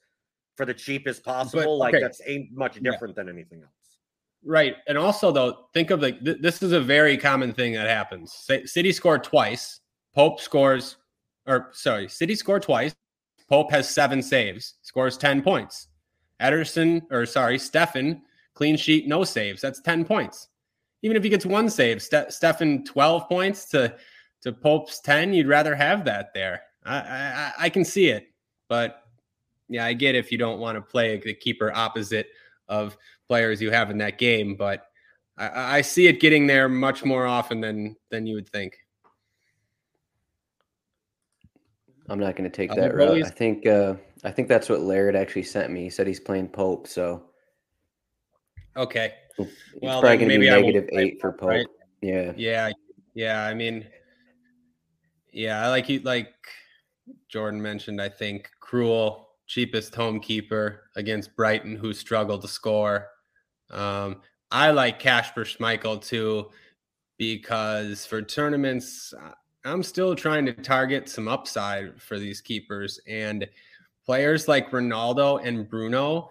[0.57, 2.01] for the cheapest possible, like okay.
[2.01, 2.93] that's ain't much Yeah.
[2.93, 3.73] different than anything else.
[4.45, 4.77] Right.
[4.87, 8.33] And also, though, think of like th- this is a very common thing that happens.
[8.67, 9.81] City scored twice.
[10.15, 10.99] Pope scores,
[11.49, 12.95] or sorry, City scored twice.
[13.49, 15.89] Pope has seven saves, scores 10 points.
[16.41, 18.21] Ederson, or sorry, Steffen,
[18.55, 19.61] clean sheet, no saves.
[19.61, 20.47] That's 10 points.
[21.03, 23.97] Even if he gets one save, Ste- Steffen 12 points to,
[24.43, 26.63] to Pope's 10, you'd rather have that there.
[26.85, 28.29] I, I, I can see it.
[28.69, 29.03] But
[29.69, 32.29] yeah, I get if you don't want to play the keeper opposite
[32.69, 32.97] of
[33.29, 34.87] players you have in that game, but
[35.37, 38.77] I, I see it getting there much more often than than you would think.
[42.11, 43.23] I'm not going to take that route.
[43.25, 45.83] I think uh, I think that's what Laird actually sent me.
[45.83, 47.25] He said he's playing Pope, so
[48.77, 49.15] okay.
[49.39, 49.51] It's
[49.83, 51.51] well, probably going to be negative eight for Pope.
[51.51, 51.67] Right?
[52.01, 52.71] Yeah, yeah,
[53.15, 53.45] yeah.
[53.45, 53.87] I mean,
[55.33, 56.01] yeah, I like you.
[56.01, 56.33] Like
[57.29, 63.09] Jordan mentioned, I think Krul, cheapest home keeper against Brighton, who struggled to score.
[63.71, 66.51] Um, I like Kasper Schmeichel too,
[67.19, 69.13] because for tournaments,
[69.65, 73.01] I'm still trying to target some upside for these keepers.
[73.07, 73.49] And
[74.07, 76.31] players like Ronaldo and Bruno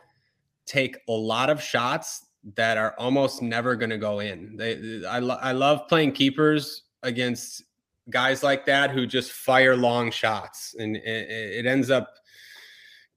[0.65, 2.25] take a lot of shots
[2.55, 4.55] that are almost never going to go in.
[4.57, 7.63] They, I, lo- I love playing keepers against
[8.09, 12.13] guys like that who just fire long shots, and it, it ends up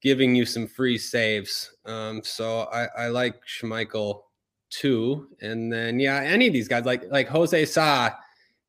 [0.01, 1.71] giving you some free saves.
[1.85, 4.23] Um, so I, I like Schmeichel
[4.71, 5.29] too.
[5.41, 8.11] And then yeah, any of these guys like like Jose Sa,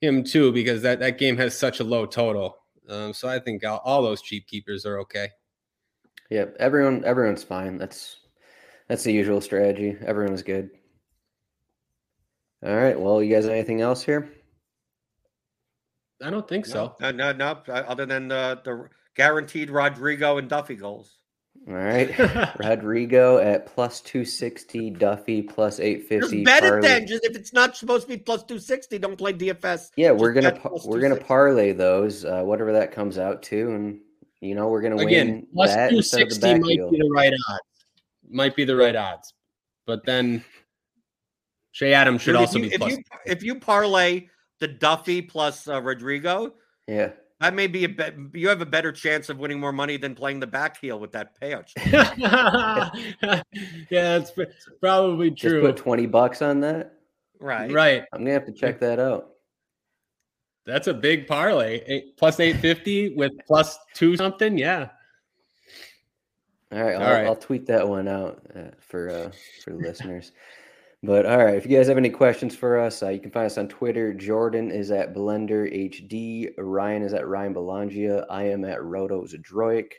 [0.01, 2.57] him too, because that, that game has such a low total.
[2.89, 5.29] Um, so I think all, all those cheap keepers are okay.
[6.29, 7.77] Yeah, everyone everyone's fine.
[7.77, 8.17] That's
[8.87, 9.89] that's the usual strategy.
[9.89, 10.69] Everyone Everyone's good.
[12.63, 12.99] All right.
[12.99, 14.31] Well, you guys anything else here?
[16.23, 16.95] I don't think so.
[17.01, 17.61] No, no, no.
[17.67, 21.17] Other than the the guaranteed Rodrigo and Duffy goals.
[21.67, 22.17] All right.
[22.59, 26.43] Rodrigo at plus 260, Duffy plus 850.
[26.43, 26.77] Just bet parlay.
[26.77, 27.07] it then.
[27.07, 29.91] Just if it's not supposed to be plus 260, don't play DFS.
[29.95, 33.99] Yeah, we're gonna we're gonna parlay those, uh, whatever that comes out to, and
[34.39, 36.89] you know we're gonna Again, win plus that 260 might deal.
[36.89, 37.59] be the right odds.
[38.29, 39.33] Might be the right odds.
[39.85, 40.43] But then
[41.73, 42.93] Che Adams should Dude, also you, be plus.
[42.93, 44.27] If you, if you parlay
[44.61, 46.53] the Duffy plus uh, Rodrigo,
[46.87, 47.09] yeah,
[47.41, 48.13] that may be a bet.
[48.33, 51.11] You have a better chance of winning more money than playing the back heel with
[51.13, 51.71] that payout.
[53.89, 54.31] yeah, that's
[54.79, 55.61] probably true.
[55.61, 56.93] Just put twenty bucks on that.
[57.39, 57.71] Right.
[57.71, 58.03] Right.
[58.13, 59.31] I'm gonna have to check that out.
[60.67, 61.81] That's a big parlay.
[61.87, 64.57] Eight, plus eight fifty with plus two something.
[64.57, 64.89] Yeah.
[66.71, 66.95] All right.
[66.95, 67.25] I'll, All right.
[67.25, 69.31] I'll tweet that one out uh, for uh,
[69.63, 70.31] for the listeners.
[71.03, 73.47] But all right, if you guys have any questions for us, uh, you can find
[73.47, 74.13] us on Twitter.
[74.13, 76.53] Jordan is at Blender HD.
[76.59, 78.25] Ryan is at Ryan Belangia.
[78.29, 79.93] I am at Roto Zadroik.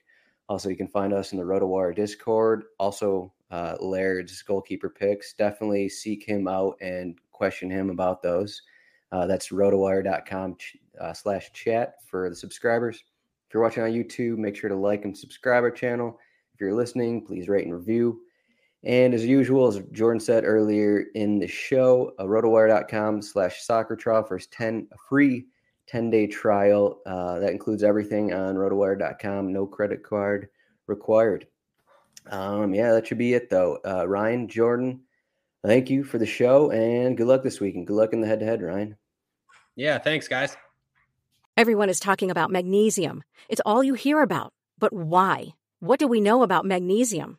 [0.49, 2.65] Also, you can find us in the RotoWire Discord.
[2.79, 5.35] Also, uh, Laird's goalkeeper picks.
[5.35, 8.63] Definitely seek him out and question him about those.
[9.11, 10.57] Uh, that's rotowire.com
[11.01, 13.03] uh, slash chat for the subscribers.
[13.49, 16.19] If you're watching on YouTube, make sure to like and subscribe our channel.
[16.55, 18.21] If you're listening, please rate and review.
[18.85, 24.25] And as usual, as Jordan said earlier in the show, uh, rotowire.com slash soccer trial
[24.25, 25.47] for 10 a free
[25.87, 27.01] 10 day trial.
[27.07, 29.53] Uh, that includes everything on rotowire.com.
[29.53, 30.49] No credit card
[30.87, 31.47] required.
[32.31, 33.79] Um, yeah, that should be it though.
[33.85, 35.01] Uh, Ryan, Jordan,
[35.65, 38.27] thank you for the show and good luck this week and good luck in the
[38.27, 38.97] head to head, Ryan.
[39.77, 40.57] Yeah, thanks, guys.
[41.57, 43.23] Everyone is talking about magnesium.
[43.49, 44.53] It's all you hear about.
[44.79, 45.49] But why?
[45.81, 47.39] What do we know about magnesium?